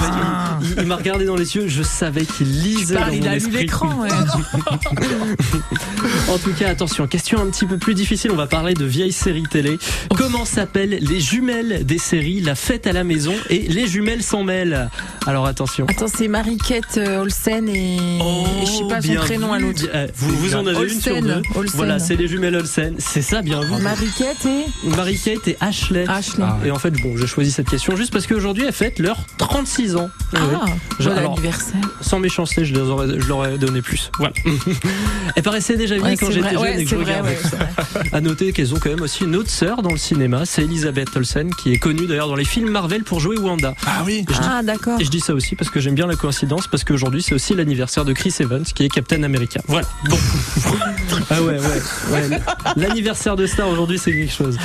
[0.78, 3.36] il, m'a regardé dans les yeux, je savais qu'il lisait Parle, dans il mon a
[3.36, 4.00] lu l'écran.
[4.02, 4.10] ouais.
[6.30, 9.12] En tout cas, attention, question un petit peu plus difficile, on va parler de vieilles
[9.12, 9.78] séries télé.
[10.16, 14.44] Comment s'appellent les jumelles des séries La fête à la maison et Les jumelles s'en
[14.44, 14.90] mêlent?
[15.26, 15.86] Alors attention.
[15.90, 19.84] Attends, c'est Marie-Quête euh, Olsen et, et je sais pas son Oh, prénom à l'autre.
[19.94, 21.42] Euh, Vous, vous en avez une sur deux.
[21.56, 21.76] Olsen.
[21.78, 22.96] Voilà, c'est les jumelles Olsen.
[23.00, 23.82] C'est ça, bien vu.
[23.82, 26.06] Marie-Quête et Marie-Kate et Ashley.
[26.08, 26.44] Ashley.
[26.48, 26.70] Ah ouais.
[26.70, 29.96] Et en fait, bon, j'ai choisi cette question juste parce qu'aujourd'hui, elles fêtent leurs 36
[29.96, 30.10] ans.
[30.34, 31.06] Ah, Ouais.
[31.06, 31.82] bon Alors, anniversaire.
[32.02, 34.10] Sans méchanceté, je, les aurais, je leur ai donné plus.
[34.18, 34.34] Voilà.
[35.36, 37.30] Elles paraissaient déjà Ouais, quand j'étais jeune ouais, et que c'est je vrai, regardais.
[37.32, 38.10] ouais, c'est vrai.
[38.14, 41.16] À noter qu'elles ont quand même aussi une autre sœur dans le cinéma, c'est Elisabeth
[41.16, 43.74] Olsen, qui est connue d'ailleurs dans les films Marvel pour jouer Wanda.
[43.86, 44.26] Ah oui.
[44.30, 45.00] Je Ah, d'accord.
[45.00, 47.56] et je dis ça aussi parce que j'aime bien la coïncidence, parce qu'aujourd'hui c'est aussi
[47.56, 49.60] l'anniversaire de Chris Evans, qui est Captain America.
[49.68, 49.88] Voilà.
[50.10, 50.18] Bon.
[51.30, 52.20] ah ouais, ouais.
[52.30, 52.40] ouais.
[52.76, 54.58] L'anniversaire de Star aujourd'hui c'est quelque chose.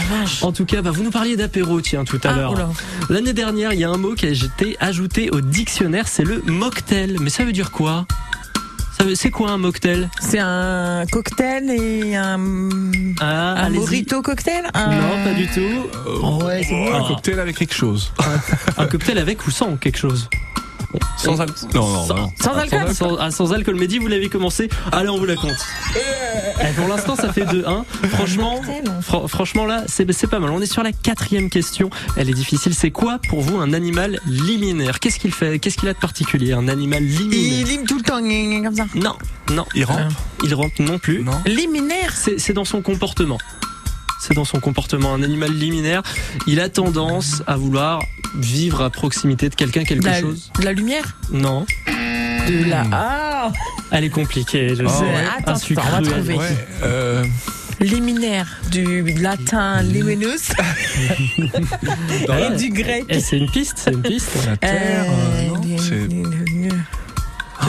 [0.42, 2.72] En tout cas, bah, vous nous parliez d'apéro, tiens, tout à Ah, l'heure.
[3.10, 6.42] L'année dernière, il y a un mot qui a été ajouté au dictionnaire, c'est le
[6.46, 7.16] mocktail.
[7.20, 8.06] Mais ça veut dire quoi?
[9.14, 12.38] C'est quoi un mocktail C'est un cocktail et un,
[13.20, 16.44] Ah, un burrito cocktail un- Non, pas du tout.
[16.44, 16.94] Ouais, c'est bon.
[16.94, 18.12] Un cocktail avec quelque chose.
[18.78, 20.28] Un cocktail avec ou sans quelque chose
[21.16, 21.68] Sans alcool.
[21.74, 22.32] Non, non, sans, non.
[22.40, 23.76] Sans alcool sans, ah, sans alcool.
[23.76, 24.68] Mehdi, vous l'avez commencé.
[24.92, 25.56] Allez, on vous la compte.
[25.96, 27.84] Eh, pour l'instant, ça fait 2-1.
[28.10, 28.60] Franchement,
[29.28, 30.50] franchement là, c'est pas mal.
[30.50, 31.90] On est sur la quatrième question.
[32.16, 32.74] Elle est difficile.
[32.74, 35.00] C'est quoi pour vous un animal liminaire?
[35.00, 38.02] Qu'est-ce qu'il fait Qu'est-ce qu'il a de particulier Un animal Il liminaire lime tout le
[38.02, 38.86] temps, comme ça.
[38.94, 39.16] Non,
[39.52, 39.64] non.
[39.74, 40.12] Il rampe?
[40.42, 41.22] Il rampe non plus.
[41.22, 41.32] Non.
[41.46, 43.38] Liminaire c'est dans son comportement.
[44.20, 45.12] C'est dans son comportement.
[45.14, 46.02] Un animal liminaire,
[46.46, 48.00] il a tendance à vouloir
[48.36, 50.50] vivre à proximité de quelqu'un, quelque la, chose.
[50.58, 51.66] de la lumière Non.
[51.86, 52.84] De la.
[52.92, 53.52] Ah Oh,
[53.90, 55.04] Elle est compliquée, je Oh, sais.
[55.04, 55.24] ouais.
[55.38, 56.34] Attends, on va trouver.
[56.34, 57.24] Ouais, euh,
[57.80, 60.48] liminaire du latin liminus
[61.38, 63.04] et du grec.
[63.08, 64.30] Eh, c'est une piste, c'est une piste.
[64.46, 66.43] la terre, euh, non, les-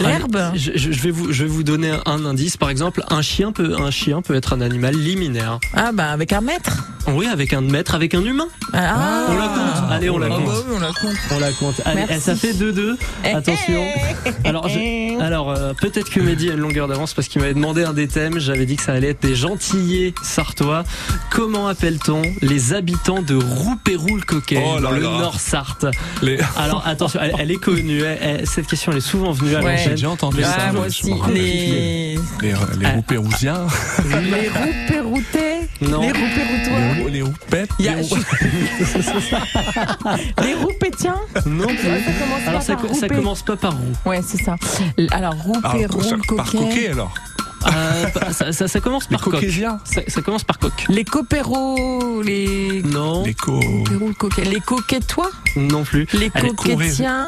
[0.02, 2.58] L'herbe je, vais vous, je vais vous donner un indice.
[2.58, 5.60] Par exemple, un chien peut, un chien peut être un animal liminaire.
[5.74, 6.84] Ah bah avec un mètre.
[7.08, 8.48] Oui, avec un mètre, avec un humain.
[8.74, 9.92] Ah, On la compte.
[9.92, 10.46] Allez, on la Ah compte.
[10.46, 11.16] bah oui, on la compte.
[11.32, 11.82] On la compte.
[11.86, 12.14] Allez, Merci.
[12.18, 12.98] eh, ça fait 2-2.
[13.24, 13.84] Attention.
[14.44, 17.84] Alors, je- alors euh, peut-être que Mehdi a une longueur d'avance parce qu'il m'avait demandé
[17.84, 18.40] un des thèmes.
[18.40, 20.84] J'avais dit que ça allait être des gentillés sartois.
[21.30, 25.10] Comment appelle-t-on les habitants de Roupéroux-le-Coquet Oh là dans le là.
[25.10, 25.86] Nord Sarthe
[26.24, 26.40] les...
[26.58, 28.02] Alors attention, elle, elle est connue.
[28.02, 29.76] Elle- elle- cette question, elle est souvent venue à Ouais.
[29.78, 29.92] J'ai l'antenne.
[29.96, 30.72] déjà entendu Ah, ça.
[30.74, 31.14] moi aussi.
[31.34, 32.54] Les, Les, les
[32.86, 32.92] Ah.
[32.96, 33.68] roupérousiens,
[34.10, 35.70] les roues péroutais.
[35.82, 36.02] Non.
[36.02, 36.14] Les roues
[36.96, 37.04] les, péroutois.
[37.04, 38.04] rou- les roupettes, Il y a- les
[40.48, 41.16] Les roues pétiens.
[41.46, 41.78] Non plus.
[41.78, 43.08] Ça commence Alors pas ça, par ça roupé.
[43.16, 43.94] commence pas par roux.
[44.10, 44.56] Ouais, c'est ça.
[45.12, 46.88] Alors, roux, Ah, pérou, ça- le par coquet coquet.
[46.90, 47.14] alors.
[47.68, 49.46] Euh, ça, ça- ça commence Les par coq.
[49.86, 50.72] Ça, ça commence par coq.
[50.90, 53.60] Les copéros, les Non, Les co...
[53.60, 54.44] copéros, le coquet.
[54.46, 55.32] Les coquetois.
[55.56, 56.08] non plus.
[56.14, 57.28] Les coquetiens.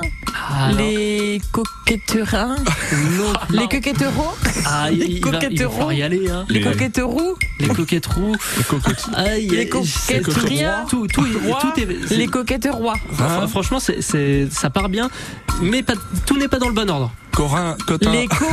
[0.59, 2.55] Alors, Les coquetterins.
[3.17, 4.35] non, Les coquetteros.
[4.65, 5.91] Ah, il, les coquetteros.
[5.91, 6.29] y aller.
[6.29, 6.45] Hein.
[6.49, 7.35] Les Les- coquetteroux.
[7.59, 8.35] Les coquettes roux.
[8.69, 9.15] Les.
[9.15, 10.85] Aïe, Les coquetteriens.
[10.89, 12.13] Tout, tout, tout est.
[12.15, 12.67] Les coquettes.
[12.67, 15.09] Fr- Franchement, c'est, c'est, ça part bien,
[15.61, 15.93] mais pas,
[16.25, 17.11] tout n'est pas dans le bon ordre.
[17.33, 18.11] Corin, cotin.
[18.11, 18.47] Les corous.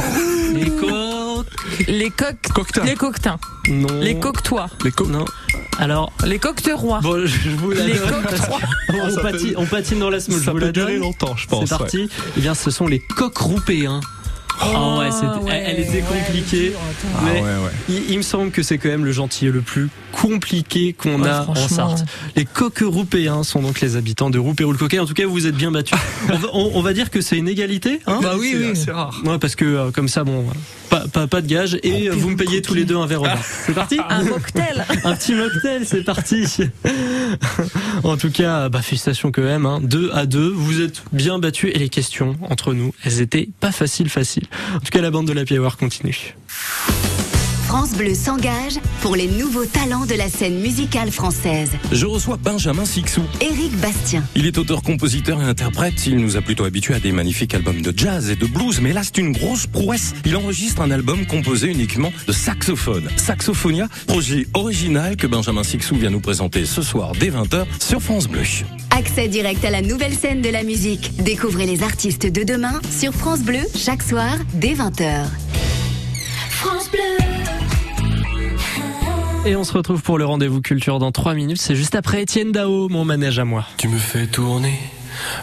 [0.54, 1.88] Les coques.
[1.88, 2.52] Les coques.
[2.54, 2.84] Coquetins.
[2.84, 3.38] Les coquetins.
[3.68, 4.00] Non.
[4.00, 4.68] Les coquetois.
[4.84, 5.06] Les co...
[5.06, 5.24] Non.
[5.78, 7.00] Alors, Les coqueterois.
[7.00, 8.60] bon, je vous la Les coquetois.
[8.92, 10.38] on, Ça patine, peut- on patine dans la semaine.
[10.38, 11.68] Ça je vous peut la durer longtemps, je pense.
[11.68, 12.08] C'est parti.
[12.36, 13.34] Eh bien, ce sont les coqs
[14.58, 15.10] roupéens.
[15.22, 16.72] Ah ouais, elle, était ouais, compliquée.
[17.16, 17.70] Ah mais ouais, ouais.
[17.88, 21.28] il, il me semble que c'est quand même le gentil le plus compliqué qu'on Ouais,
[21.28, 21.54] a en.
[21.54, 22.04] Sarthe.
[22.36, 24.98] Les coqs roupéens sont donc les habitants de Roupéroux-le-Coquet.
[24.98, 25.98] En tout cas, vous vous êtes bien battus.
[26.32, 28.00] on, va, on- on va dire que c'est une égalité.
[28.06, 28.20] Hein?
[28.22, 28.70] Bah oui, oui.
[28.74, 29.20] C'est rare.
[29.24, 30.44] Ouais, parce que euh, comme ça, bon,
[30.94, 33.22] pas, pas, pas de gage et euh, vous me payez tous les deux un verre
[33.22, 33.42] au bar.
[33.44, 34.84] C'est parti Un cocktail.
[35.04, 36.44] Un petit mocktail, c'est parti.
[38.04, 39.66] en tout cas, bah, félicitations quand même.
[39.66, 39.80] Hein.
[39.82, 43.72] Deux à deux, vous êtes bien battus et les questions entre nous, elles étaient pas
[43.72, 44.46] faciles, faciles.
[44.74, 46.34] En tout cas, la bande de la Hour continue.
[47.76, 51.72] France Bleu s'engage pour les nouveaux talents de la scène musicale française.
[51.90, 53.22] Je reçois Benjamin Sixou.
[53.40, 56.06] Éric Bastien, Il est auteur, compositeur et interprète.
[56.06, 58.92] Il nous a plutôt habitués à des magnifiques albums de jazz et de blues, mais
[58.92, 60.14] là c'est une grosse prouesse.
[60.24, 63.08] Il enregistre un album composé uniquement de saxophone.
[63.16, 68.28] Saxophonia, projet original que Benjamin Sixou vient nous présenter ce soir dès 20h sur France
[68.28, 68.42] Bleu.
[68.96, 71.10] accès direct à la nouvelle scène de la musique.
[71.24, 75.24] Découvrez les artistes de demain sur France Bleu chaque soir dès 20h.
[76.54, 77.00] France Bleu.
[79.46, 81.60] Et on se retrouve pour le rendez-vous culture dans 3 minutes.
[81.60, 83.66] C'est juste après Étienne Dao, mon manège à moi.
[83.76, 84.78] Tu me fais tourner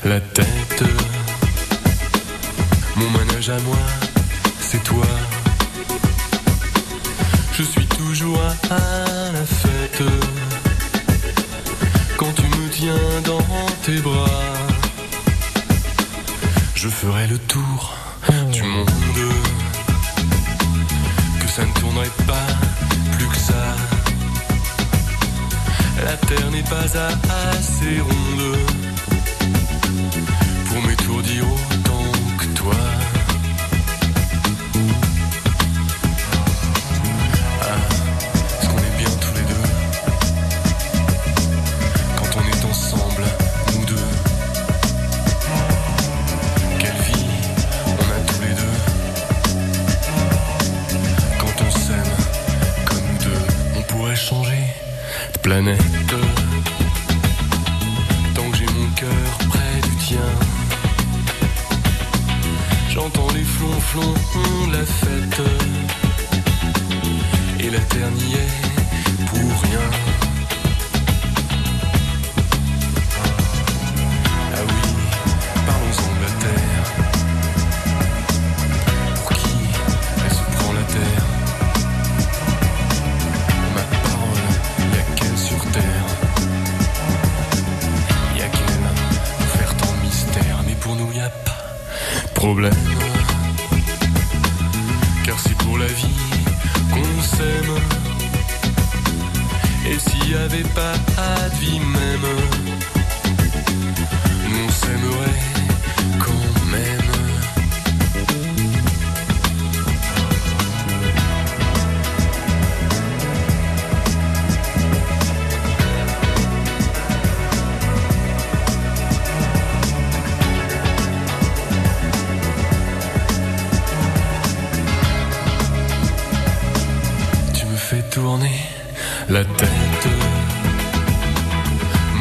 [0.03, 0.83] la tête.
[2.95, 3.77] Mon manège à moi,
[4.59, 5.05] c'est toi.
[7.53, 10.03] Je suis toujours à la fête.
[12.17, 13.45] Quand tu me tiens dans
[13.83, 14.25] tes bras,
[16.73, 17.93] je ferai le tour
[18.51, 18.89] du monde.
[21.55, 22.47] Ça ne tournerait pas
[23.17, 23.75] plus que ça.
[26.05, 28.90] La terre n'est pas assez ronde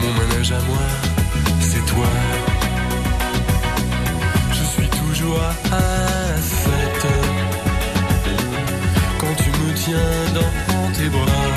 [0.02, 0.86] Mon manège à moi,
[1.60, 2.06] c'est toi.
[4.52, 5.46] Je suis toujours à
[6.40, 7.06] 7
[9.18, 10.52] quand tu me tiens dans
[10.96, 11.48] tes bras.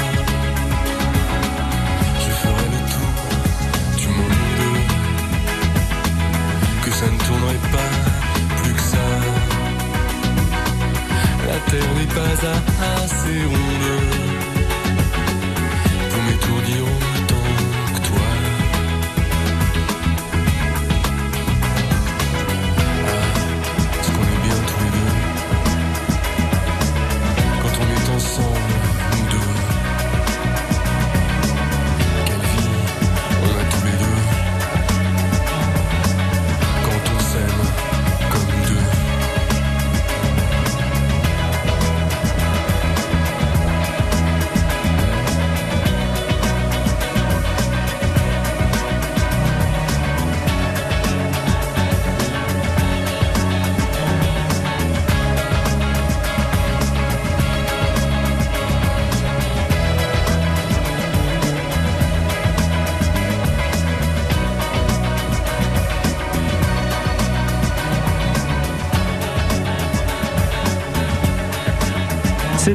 [2.19, 3.13] Je ferai le tour
[3.97, 4.81] du monde,
[6.83, 7.93] que ça ne tournerait pas
[8.61, 9.07] plus que ça.
[11.47, 12.33] La terre n'est pas
[12.95, 14.32] assez ronde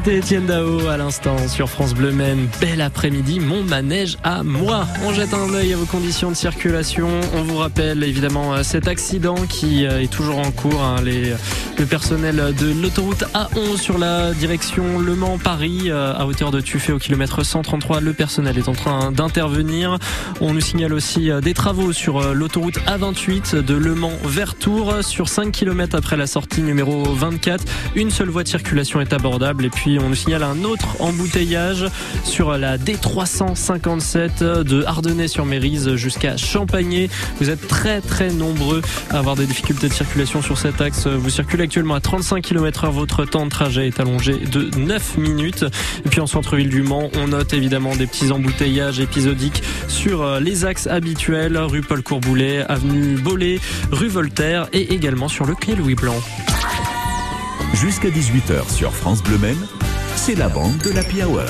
[0.09, 2.47] C'était Étienne Dao à l'instant sur France Bleu Maine.
[2.59, 4.87] Bel après-midi, mon manège à moi.
[5.05, 7.07] On jette un œil à vos conditions de circulation.
[7.35, 10.81] On vous rappelle évidemment euh, cet accident qui euh, est toujours en cours.
[10.81, 10.95] hein.
[11.03, 11.35] Les,
[11.79, 16.91] le personnel de l'autoroute A11 sur la direction Le Mans-Paris euh, à hauteur de Tuffet
[16.91, 18.01] au kilomètre 133.
[18.01, 19.97] Le personnel est en train d'intervenir.
[20.41, 24.55] On nous signale aussi euh, des travaux sur euh, l'autoroute A28 de Le Mans vers
[24.55, 27.63] Tours sur 5 km après la sortie numéro 24.
[27.95, 31.85] Une seule voie de circulation est abordable et puis on nous signale un autre embouteillage
[32.23, 37.09] sur la D357 de Ardennais sur Mérise jusqu'à Champagné.
[37.39, 41.07] Vous êtes très très nombreux à avoir des difficultés de circulation sur cet axe.
[41.07, 42.91] Vous circulez actuellement à 35 km heure.
[42.91, 45.65] Votre temps de trajet est allongé de 9 minutes.
[46.05, 50.39] Et puis en centre-ville du Mans, on note évidemment des petits embouteillages épisodiques sur euh,
[50.39, 53.59] les axes habituels, rue Paul Courboulet, avenue Bollé,
[53.91, 56.19] rue Voltaire et également sur le quai Louis Blanc.
[57.73, 59.67] Jusqu'à 18h sur France Bleu Maine,
[60.19, 61.43] c'est la bande de l'Happy Hour.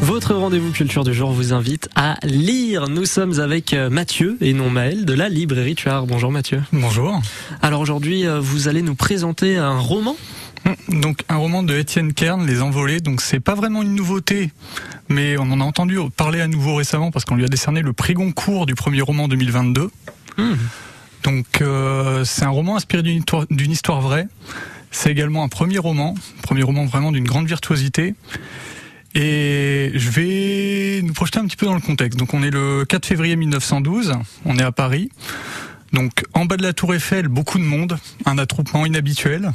[0.00, 2.88] Votre rendez-vous culture du jour vous invite à lire.
[2.88, 6.06] Nous sommes avec euh, Mathieu et non Maël de la librairie Tuard.
[6.06, 6.62] Bonjour Mathieu.
[6.72, 7.20] Bonjour.
[7.60, 10.16] Alors aujourd'hui, euh, vous allez nous présenter un roman
[10.88, 13.00] Donc un roman de Étienne Kern, Les Envolés.
[13.00, 14.50] Donc c'est pas vraiment une nouveauté,
[15.10, 17.92] mais on en a entendu parler à nouveau récemment parce qu'on lui a décerné le
[17.92, 19.90] prix Goncourt du premier roman 2022.
[21.24, 24.28] Donc euh, c'est un roman inspiré d'une histoire, d'une histoire vraie.
[24.90, 28.14] C'est également un premier roman, premier roman vraiment d'une grande virtuosité.
[29.14, 32.18] Et je vais nous projeter un petit peu dans le contexte.
[32.18, 34.12] Donc on est le 4 février 1912,
[34.44, 35.10] on est à Paris.
[35.92, 39.52] Donc en bas de la tour Eiffel, beaucoup de monde, un attroupement inhabituel.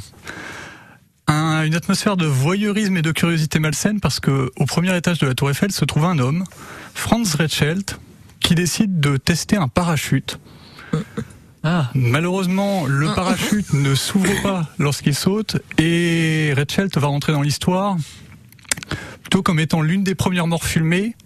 [1.26, 5.26] Un- une atmosphère de voyeurisme et de curiosité malsaine parce que au premier étage de
[5.26, 6.44] la tour Eiffel se trouve un homme,
[6.94, 7.98] Franz Rechelt,
[8.40, 10.38] qui décide de tester un parachute.
[11.94, 17.96] Malheureusement, le parachute ne s'ouvre pas lorsqu'il saute et Rechelt va rentrer dans l'histoire
[19.22, 21.16] plutôt comme étant l'une des premières morts filmées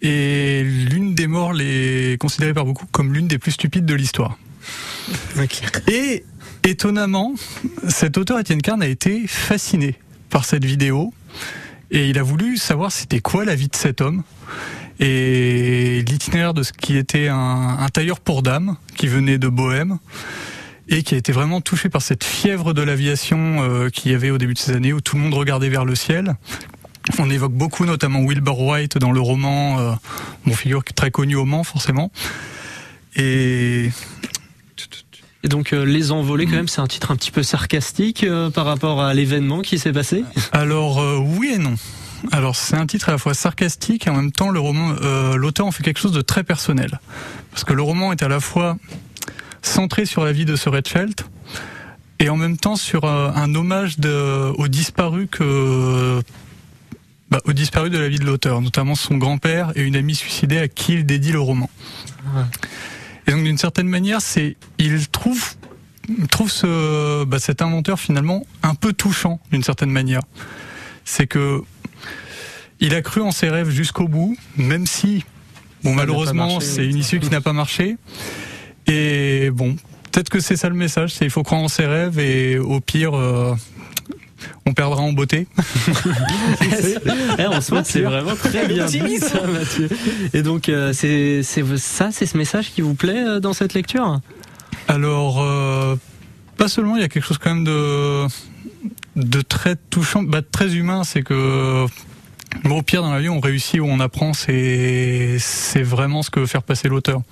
[0.00, 4.38] et l'une des morts les considérées par beaucoup comme l'une des plus stupides de l'histoire.
[5.88, 6.24] Et
[6.64, 7.34] étonnamment,
[7.88, 9.96] cet auteur Étienne Carne a été fasciné
[10.30, 11.12] par cette vidéo
[11.90, 14.22] et il a voulu savoir c'était quoi la vie de cet homme
[15.00, 19.98] et l'itinéraire de ce qui était un, un tailleur pour dames qui venait de Bohème
[20.88, 24.30] et qui a été vraiment touché par cette fièvre de l'aviation euh, qu'il y avait
[24.30, 26.34] au début de ces années où tout le monde regardait vers le ciel.
[27.18, 31.64] On évoque beaucoup notamment Wilbur White dans le roman, euh, figure très connue au Mans
[31.64, 32.10] forcément.
[33.16, 33.90] Et
[35.44, 38.50] Et donc euh, Les Envolés quand même, c'est un titre un petit peu sarcastique euh,
[38.50, 40.24] par rapport à l'événement qui s'est passé?
[40.52, 41.74] Alors euh, oui et non.
[42.32, 45.36] Alors c'est un titre à la fois sarcastique et en même temps le roman, euh,
[45.36, 47.00] l'auteur en fait quelque chose de très personnel,
[47.50, 48.76] parce que le roman est à la fois
[49.62, 51.20] centré sur la vie de ce Redfeld
[52.18, 56.20] et en même temps sur euh, un hommage de, aux disparus que
[57.30, 60.58] bah, aux disparus de la vie de l'auteur, notamment son grand-père et une amie suicidée
[60.58, 61.70] à qui il dédie le roman.
[63.26, 65.54] Et donc d'une certaine manière, c'est il trouve
[66.30, 70.22] trouve ce bah, cet inventeur finalement un peu touchant d'une certaine manière.
[71.04, 71.62] C'est que
[72.80, 75.24] il a cru en ses rêves jusqu'au bout, même si
[75.84, 77.96] bon malheureusement c'est une issue qui n'a pas marché.
[78.86, 79.76] Et bon,
[80.10, 82.80] peut-être que c'est ça le message, c'est il faut croire en ses rêves et au
[82.80, 83.54] pire euh,
[84.66, 85.46] on perdra en beauté.
[87.38, 89.88] Eh, en soi, c'est vraiment très bien dit, ça, Mathieu.
[90.34, 91.42] Et donc, euh, c'est
[91.76, 94.20] ça, c'est ce message qui vous plaît euh, dans cette lecture?
[94.88, 95.96] Alors, euh,
[96.56, 98.26] pas seulement, il y a quelque chose quand même de,
[99.16, 101.86] de très touchant, bah, de très humain, c'est que
[102.64, 105.38] bon, au pire dans la vie, on réussit ou on apprend, c'est
[105.82, 107.22] vraiment ce que veut faire passer l'auteur.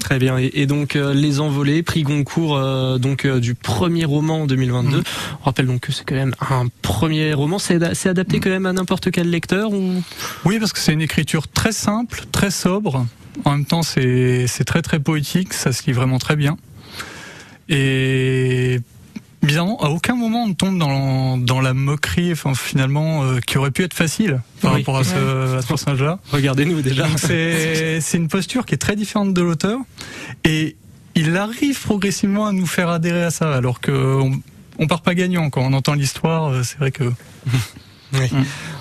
[0.00, 0.38] Très bien.
[0.38, 4.46] Et, et donc euh, les envolés, prix Goncourt, euh, donc euh, du premier roman en
[4.46, 5.02] 2022.
[5.42, 7.58] On rappelle donc que c'est quand même un premier roman.
[7.58, 10.02] C'est ada- c'est adapté quand même à n'importe quel lecteur ou?
[10.46, 13.04] Oui, parce que c'est une écriture très simple, très sobre.
[13.44, 16.56] En même temps, c'est c'est très très poétique, ça se lit vraiment très bien.
[17.68, 18.80] Et
[19.44, 23.70] bizarrement, à aucun moment on tombe dans, dans la moquerie, enfin finalement, euh, qui aurait
[23.70, 24.80] pu être facile par Oui.
[24.80, 26.18] rapport à ce, ce personnage-là.
[26.32, 27.06] Regardez-nous déjà.
[27.16, 29.78] C'est une posture qui est très différente de l'auteur
[30.44, 30.76] et
[31.14, 34.32] il arrive progressivement à nous faire adhérer à ça, alors que on,
[34.78, 36.46] on part pas gagnant quand on entend l'histoire.
[36.52, 37.04] euh, C'est vrai que
[38.14, 38.30] Oui.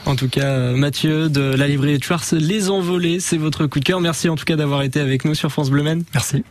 [0.05, 3.79] En tout cas, euh, Mathieu de la librairie de Schwartz, Les Envolés, c'est votre coup
[3.79, 3.99] de cœur.
[3.99, 6.03] Merci en tout cas d'avoir été avec nous sur France Bleu Maine.
[6.13, 6.43] Merci.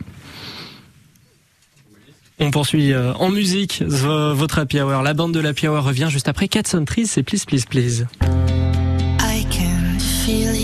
[2.39, 5.03] On poursuit euh, en musique votre Happy Hour.
[5.03, 8.05] La bande de l'Happy Hour revient juste après Cats on Trees, c'est Please Please Please.
[9.19, 10.62] I can feel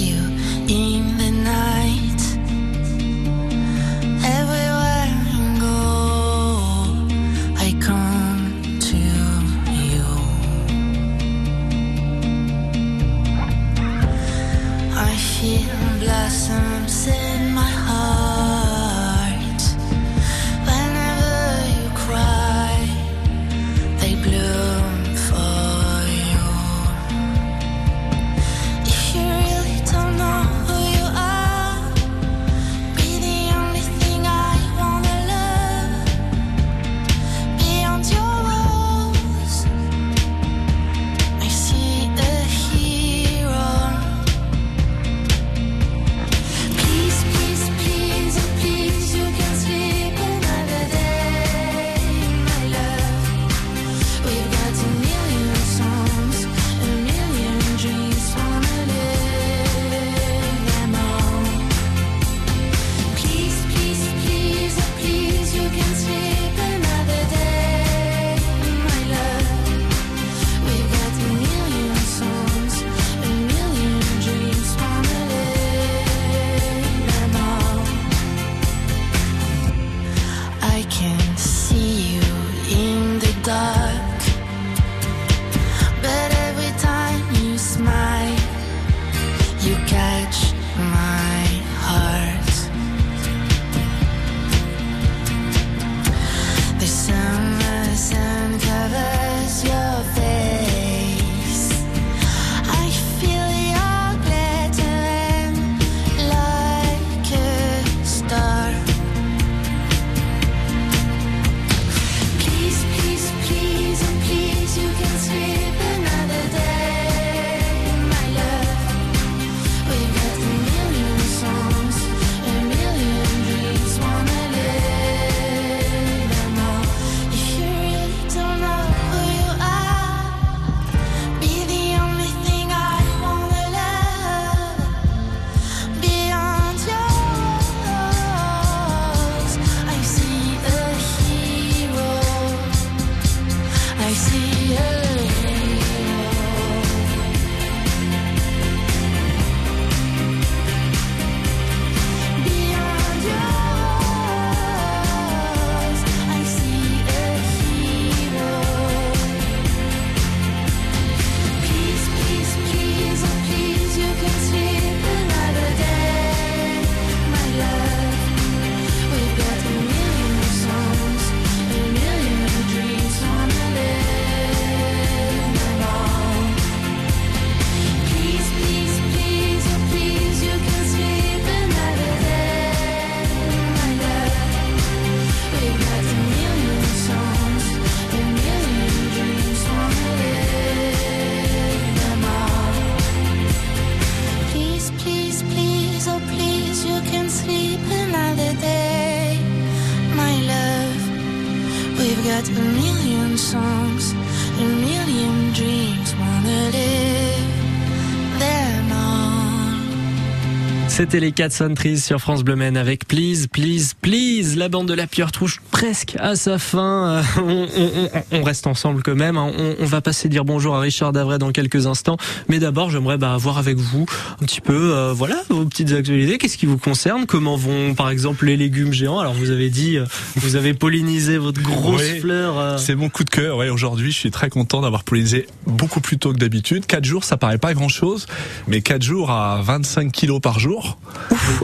[211.10, 214.56] C'était les 4 Trees sur France Bleu Maine avec Please, Please, Please.
[214.56, 217.08] La bande de la pieuvre touche presque à sa fin.
[217.08, 219.38] Euh, On, on- on- on reste ensemble quand même.
[219.38, 219.50] hein.
[219.58, 222.18] On, on va passer dire bonjour à Richard Davray dans quelques instants.
[222.50, 224.06] Mais d'abord, j'aimerais bah, voir avec vous
[224.42, 226.38] un petit peu, euh, voilà, vos petites actualités.
[226.38, 227.26] Qu'est-ce qui vous concerne?
[227.26, 229.20] Comment vont, par exemple, les légumes géants?
[229.20, 230.04] Alors, vous avez dit, euh,
[230.36, 232.58] vous avez pollinisé votre grosse Oui, fleur.
[232.60, 233.56] euh, C'est mon coup de cœur.
[233.58, 236.86] Ouais, aujourd'hui, je suis très content d'avoir pollinisé beaucoup plus tôt que d'habitude.
[236.88, 238.26] 4 jours, ça paraît pas grand chose,
[238.68, 240.98] mais 4 jours à 25 kilos par jour,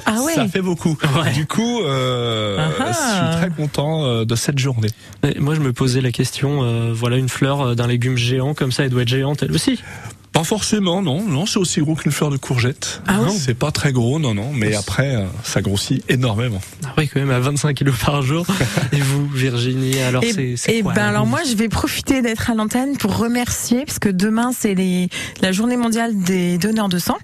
[0.06, 0.34] Ah ouais.
[0.36, 0.98] ça fait beaucoup.
[1.34, 2.86] Du coup, euh, Ah ah.
[2.92, 4.90] je suis très content euh, de cette journée.
[5.38, 8.72] Moi, je me posais la question, euh, voilà, une fleur euh, d'un légume géant comme
[8.72, 9.82] ça, elle doit être géante elle aussi.
[10.36, 11.22] Pas forcément, non.
[11.22, 13.02] Non, c'est aussi gros qu'une fleur de courgette.
[13.08, 14.52] Ah ouais c'est pas très gros, non, non.
[14.54, 16.60] Mais après, euh, ça grossit énormément.
[16.84, 18.46] Ah oui, quand même, à 25 kilos par jour.
[18.92, 22.22] Et vous, Virginie, alors Et, c'est et quoi ben la alors moi je vais profiter
[22.22, 24.76] d'être à l'antenne pour remercier parce que demain c'est
[25.42, 27.18] la journée mondiale des donneurs de sang.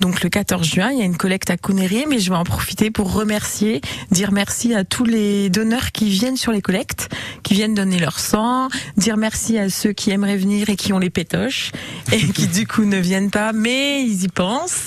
[0.00, 2.44] Donc le 14 juin, il y a une collecte à Connery mais je vais en
[2.44, 7.10] profiter pour remercier, dire merci à tous les donneurs qui viennent sur les collectes,
[7.42, 10.98] qui viennent donner leur sang, dire merci à ceux qui aimeraient venir et qui ont
[10.98, 11.72] les pétoches
[12.12, 14.86] et qui du coup ne viennent pas mais ils y pensent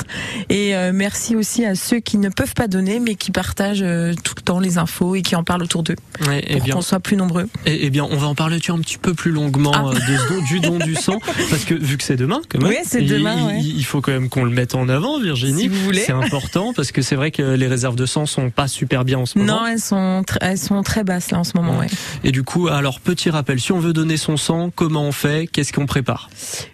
[0.49, 4.13] et euh, merci aussi à ceux qui ne peuvent pas donner mais qui partagent euh,
[4.23, 5.95] tout le temps les infos et qui en parlent autour d'eux
[6.27, 7.47] Ouais, eh pour qu'on soit plus nombreux.
[7.65, 9.85] eh, eh bien, on va en parler tu, un petit peu plus longuement Ah.
[9.87, 12.59] euh, de ce don, du don du sang, parce que vu que c'est demain, quand
[12.59, 13.61] même, Oui, c'est il- demain, il, ouais.
[13.63, 15.61] il faut quand même qu'on le mette en avant, Virginie.
[15.61, 16.01] Si vous voulez.
[16.01, 19.19] C'est important parce que c'est vrai que les réserves de sang sont pas super bien
[19.19, 19.61] en ce moment.
[19.61, 21.77] Non, elles sont, elles sont très basses là en ce moment.
[21.79, 21.87] Ouais.
[22.23, 25.47] Et du coup, alors petit rappel, si on veut donner son sang, comment on fait
[25.51, 26.29] Qu'est-ce qu'on prépare?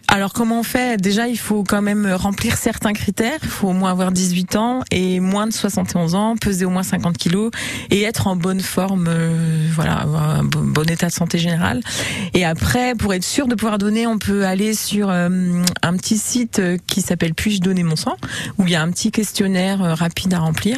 [0.08, 1.02] Alors comment on fait?
[1.02, 3.40] Déjà, il faut quand même remplir certains critères.
[3.42, 6.84] Il faut au moins avoir 18 ans et moins de 71 ans, peser au moins
[6.84, 7.52] 50 kilos
[7.90, 11.82] et être en bonne forme, euh, voilà, avoir bon, état de santé général.
[12.34, 16.18] Et après, pour être sûr de pouvoir donner, on peut aller sur euh, un petit
[16.18, 18.16] site euh, qui s'appelle Puis-je donner mon sang?
[18.58, 20.78] Où il y a un petit questionnaire rapide à remplir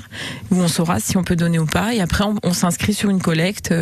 [0.51, 1.93] où on saura si on peut donner ou pas.
[1.93, 3.73] Et après, on, on s'inscrit sur une collecte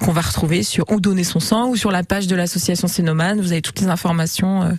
[0.00, 3.40] qu'on va retrouver sur où donner son sang ou sur la page de l'association Cénomane.
[3.40, 4.72] Vous avez toutes les informations euh,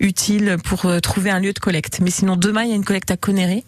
[0.00, 2.00] utiles pour euh, trouver un lieu de collecte.
[2.02, 3.64] Mais sinon, demain, il y a une collecte à Connery.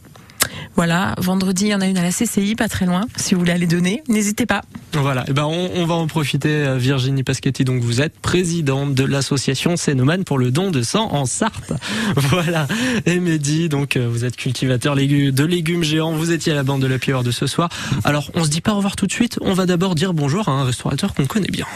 [0.76, 3.06] Voilà, vendredi, il y en a une à la CCI, pas très loin.
[3.16, 4.62] Si vous voulez aller donner, n'hésitez pas.
[4.92, 6.48] Voilà, eh ben on, va en profiter.
[6.48, 11.12] euh, Virginie Paschetti, donc vous êtes présidente de l'association Cénomane pour le don de sang
[11.12, 11.72] en Sarthe.
[12.16, 12.66] Voilà.
[13.06, 16.12] Et Mehdi, donc vous êtes cultivateur de légumes géants.
[16.12, 17.68] Vous étiez à la bande de la pieuvre de ce soir.
[18.04, 19.38] Alors on se dit pas au revoir tout de suite.
[19.40, 21.66] On va d'abord dire bonjour à un restaurateur qu'on connaît bien.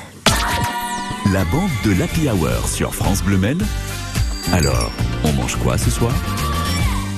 [1.31, 3.62] La bande de l'Happy Hour sur France Bleu Maine.
[4.53, 4.91] Alors,
[5.25, 6.12] on mange quoi ce soir?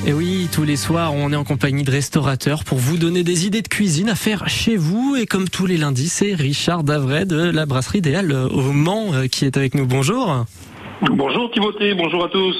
[0.06, 3.46] Et oui, tous les soirs, on est en compagnie de restaurateurs pour vous donner des
[3.46, 5.16] idées de cuisine à faire chez vous.
[5.18, 9.14] Et comme tous les lundis, c'est Richard Davray de la brasserie des Halles au Mans
[9.14, 9.86] euh, qui est avec nous.
[9.86, 10.44] Bonjour.
[11.10, 12.56] Bonjour Timothée, bonjour à tous.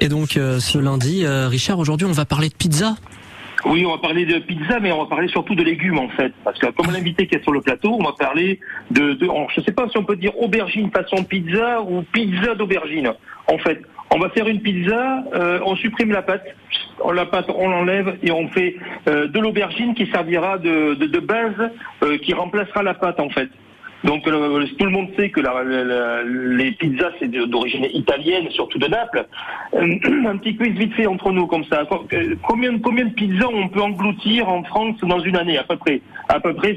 [0.00, 2.96] Et donc euh, ce lundi, euh, Richard, aujourd'hui, on va parler de pizza.
[3.64, 6.32] Oui, on va parler de pizza, mais on va parler surtout de légumes en fait.
[6.44, 8.58] Parce que comme l'invité qui est sur le plateau, on va parler
[8.90, 13.12] de, je ne sais pas si on peut dire aubergine façon pizza ou pizza d'aubergine.
[13.46, 16.44] En fait, on va faire une pizza, euh, on supprime la pâte,
[17.00, 18.76] on la pâte, on l'enlève et on fait
[19.08, 21.70] euh, de l'aubergine qui servira de base,
[22.02, 23.48] euh, qui remplacera la pâte en fait.
[24.04, 28.46] Donc euh, tout le monde sait que la- la- la- les pizzas c'est d'origine italienne,
[28.50, 29.26] surtout de Naples.
[29.74, 29.80] Euh,
[30.28, 31.84] un petit quiz vite fait entre nous comme ça.
[32.12, 35.76] Euh, Combien, combien de pizzas on peut engloutir en France dans une année à peu
[35.76, 36.00] près?
[36.28, 36.76] À peu près,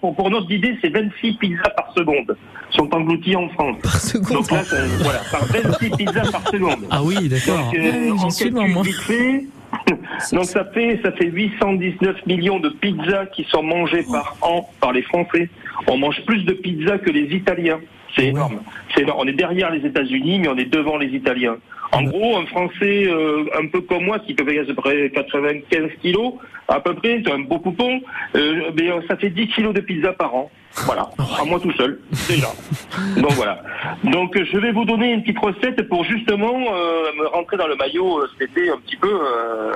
[0.00, 2.36] pour, pour notre idée, c'est 26 pizzas par seconde
[2.70, 3.76] sont englouties en France.
[3.82, 4.38] Par seconde.
[4.38, 4.62] Donc là,
[5.02, 6.86] voilà, par 26 pizzas par seconde.
[6.90, 7.66] Ah oui, d'accord.
[7.66, 8.82] Donc, euh, en calcul moi.
[8.82, 9.44] vite fait,
[10.32, 14.92] donc ça fait ça fait 819 millions de pizzas qui sont mangées par an par
[14.92, 15.50] les Français.
[15.86, 17.80] On mange plus de pizzas que les Italiens.
[18.16, 18.60] C'est énorme.
[18.94, 19.20] C'est énorme.
[19.22, 21.56] On est derrière les États-Unis, mais on est devant les Italiens.
[21.92, 25.10] En gros, un Français euh, un peu comme moi, qui peut peser à peu près
[25.10, 26.34] 95 kilos,
[26.68, 28.00] à peu près, c'est un beau coupon,
[28.34, 30.50] euh, mais, euh, ça fait 10 kilos de pizza par an.
[30.86, 32.46] Voilà, à moi tout seul, déjà.
[33.20, 33.62] Donc voilà.
[34.04, 37.76] Donc je vais vous donner une petite recette pour justement euh, me rentrer dans le
[37.76, 39.12] maillot cet été un petit peu.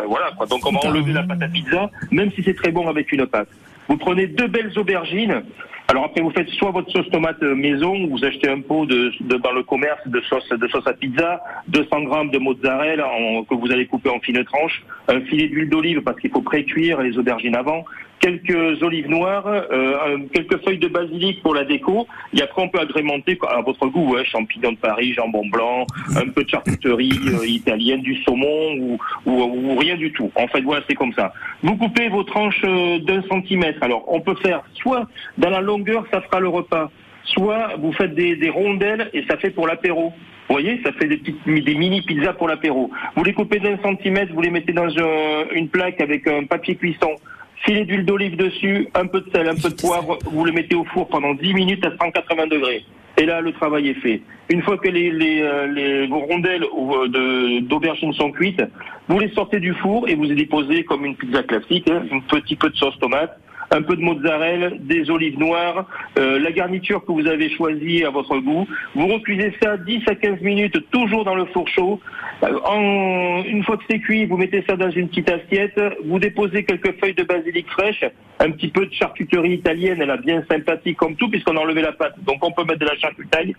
[0.09, 0.30] voilà.
[0.38, 0.46] Quoi.
[0.46, 3.26] Donc on va enlever la pâte à pizza, même si c'est très bon avec une
[3.26, 3.48] pâte.
[3.88, 5.42] Vous prenez deux belles aubergines.
[5.89, 8.87] Alors après vous faites soit votre sauce tomate euh, maison, ou vous achetez un pot
[8.87, 13.09] de, dans le commerce de sauce de sauce à pizza, 200 grammes de mozzarella
[13.49, 17.01] que vous allez couper en fines tranches, un filet d'huile d'olive parce qu'il faut pré-cuire
[17.01, 17.84] les aubergines avant,
[18.20, 22.80] quelques olives noires, euh, quelques feuilles de basilic pour la déco, et après on peut
[22.80, 27.47] agrémenter à votre goût, ouais, champignons de Paris, jambon blanc, un peu de charcuterie euh,
[27.47, 30.30] italienne, du saumon ou, rien du tout.
[30.34, 31.32] En fait, voilà, c'est comme ça.
[31.62, 33.82] Vous coupez vos tranches d'un centimètre.
[33.82, 35.07] Alors, on peut faire soit
[35.39, 35.61] dans la
[36.11, 36.91] ça fera le repas,
[37.24, 40.12] soit vous faites des, rondelles et ça fait pour l'apéro.
[40.49, 42.91] Vous voyez, ça fait des, petites, mini pizzas pour l'apéro.
[43.16, 46.77] Vous les coupez d'un centimètre, vous les mettez dans un- une plaque avec un papier
[46.77, 47.16] cuisson,
[47.64, 50.77] filet d'huile d'olive dessus, un peu de sel, un peu de poivre, vous le mettez
[50.77, 52.85] au four pendant 10 minutes à 180 degrés.
[53.18, 54.20] Et là, le travail est fait.
[54.51, 58.62] Une fois que les, les, euh, les- vos rondelles euh, d'aubergines sont cuites,
[59.09, 62.20] vous les sortez du four et vous les posez comme une pizza classique, hein, un
[62.20, 63.37] petit peu de sauce tomate,
[63.71, 65.87] un peu de mozzarella, des olives noires,
[66.19, 68.67] euh, la garniture que vous avez choisie à votre goût.
[68.95, 72.01] Vous recuisez ça 10 à 15 minutes, toujours dans le four chaud.
[72.43, 76.19] Euh, en- une fois que c'est cuit, vous mettez ça dans une petite assiette, vous
[76.19, 78.05] déposez quelques feuilles de basilic fraîche,
[78.39, 81.83] un petit peu de charcuterie italienne, elle a bien sympathique comme tout, puisqu'on a enlevé
[81.83, 83.55] la pâte, donc on peut mettre de la charcuterie.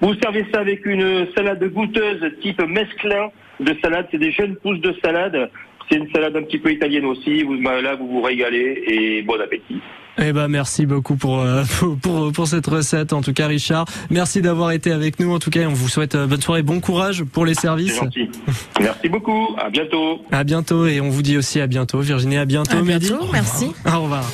[0.00, 3.30] Vous servez ça avec une salade goûteuse type mesclin
[3.60, 5.50] de salade, c'est des jeunes pousses de salade.
[5.90, 7.42] C'est une salade un petit peu italienne aussi.
[7.42, 9.80] Vous, bah, là, vous vous régalez et bon appétit.
[10.22, 13.86] Eh ben merci beaucoup pour, euh, pour, pour pour cette recette en tout cas Richard.
[14.10, 16.80] Merci d'avoir été avec nous en tout cas on vous souhaite euh, bonne soirée, bon
[16.80, 17.96] courage pour les services.
[17.96, 18.28] gentil.
[18.80, 19.54] Merci beaucoup.
[19.56, 20.20] À bientôt.
[20.30, 23.08] À bientôt et on vous dit aussi à bientôt Virginie, à bientôt À Mehdi.
[23.08, 23.72] bientôt, merci.
[23.86, 24.24] Au revoir.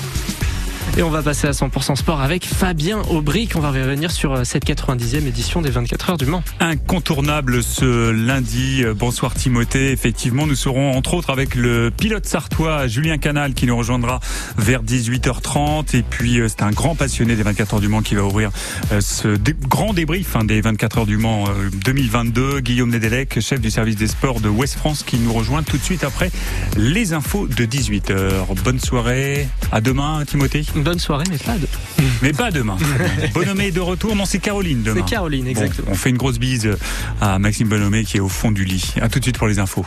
[0.98, 3.54] Et on va passer à 100% sport avec Fabien Aubric.
[3.54, 6.42] On va revenir sur euh, cette 90e édition des 24 heures du Mans.
[6.58, 8.82] Incontournable ce lundi.
[8.82, 9.92] Euh, Bonsoir Timothée.
[9.92, 14.20] Effectivement, nous serons entre autres avec le pilote sartois Julien Canal qui nous rejoindra
[14.56, 15.94] vers 18h30.
[15.94, 18.50] Et puis euh, c'est un grand passionné des 24 heures du Mans qui va ouvrir
[18.98, 19.36] ce
[19.68, 22.60] grand débrief hein, des 24 heures du Mans euh, 2022.
[22.60, 25.82] Guillaume Nedelec, chef du service des sports de Ouest France, qui nous rejoint tout de
[25.82, 26.30] suite après
[26.78, 28.62] les infos de 18h.
[28.64, 29.46] Bonne soirée.
[29.72, 30.64] À demain, Timothée.
[30.86, 31.66] Bonne soirée, mais pas de.
[32.22, 32.76] Mais pas demain.
[33.34, 34.14] Bonhomé de retour.
[34.14, 35.00] Non, c'est Caroline demain.
[35.04, 35.88] C'est Caroline, Bon, exactement.
[35.90, 36.70] on fait une grosse bise
[37.20, 38.94] à Maxime Bonhomé qui est au fond du lit.
[39.02, 39.84] À tout de suite pour les infos.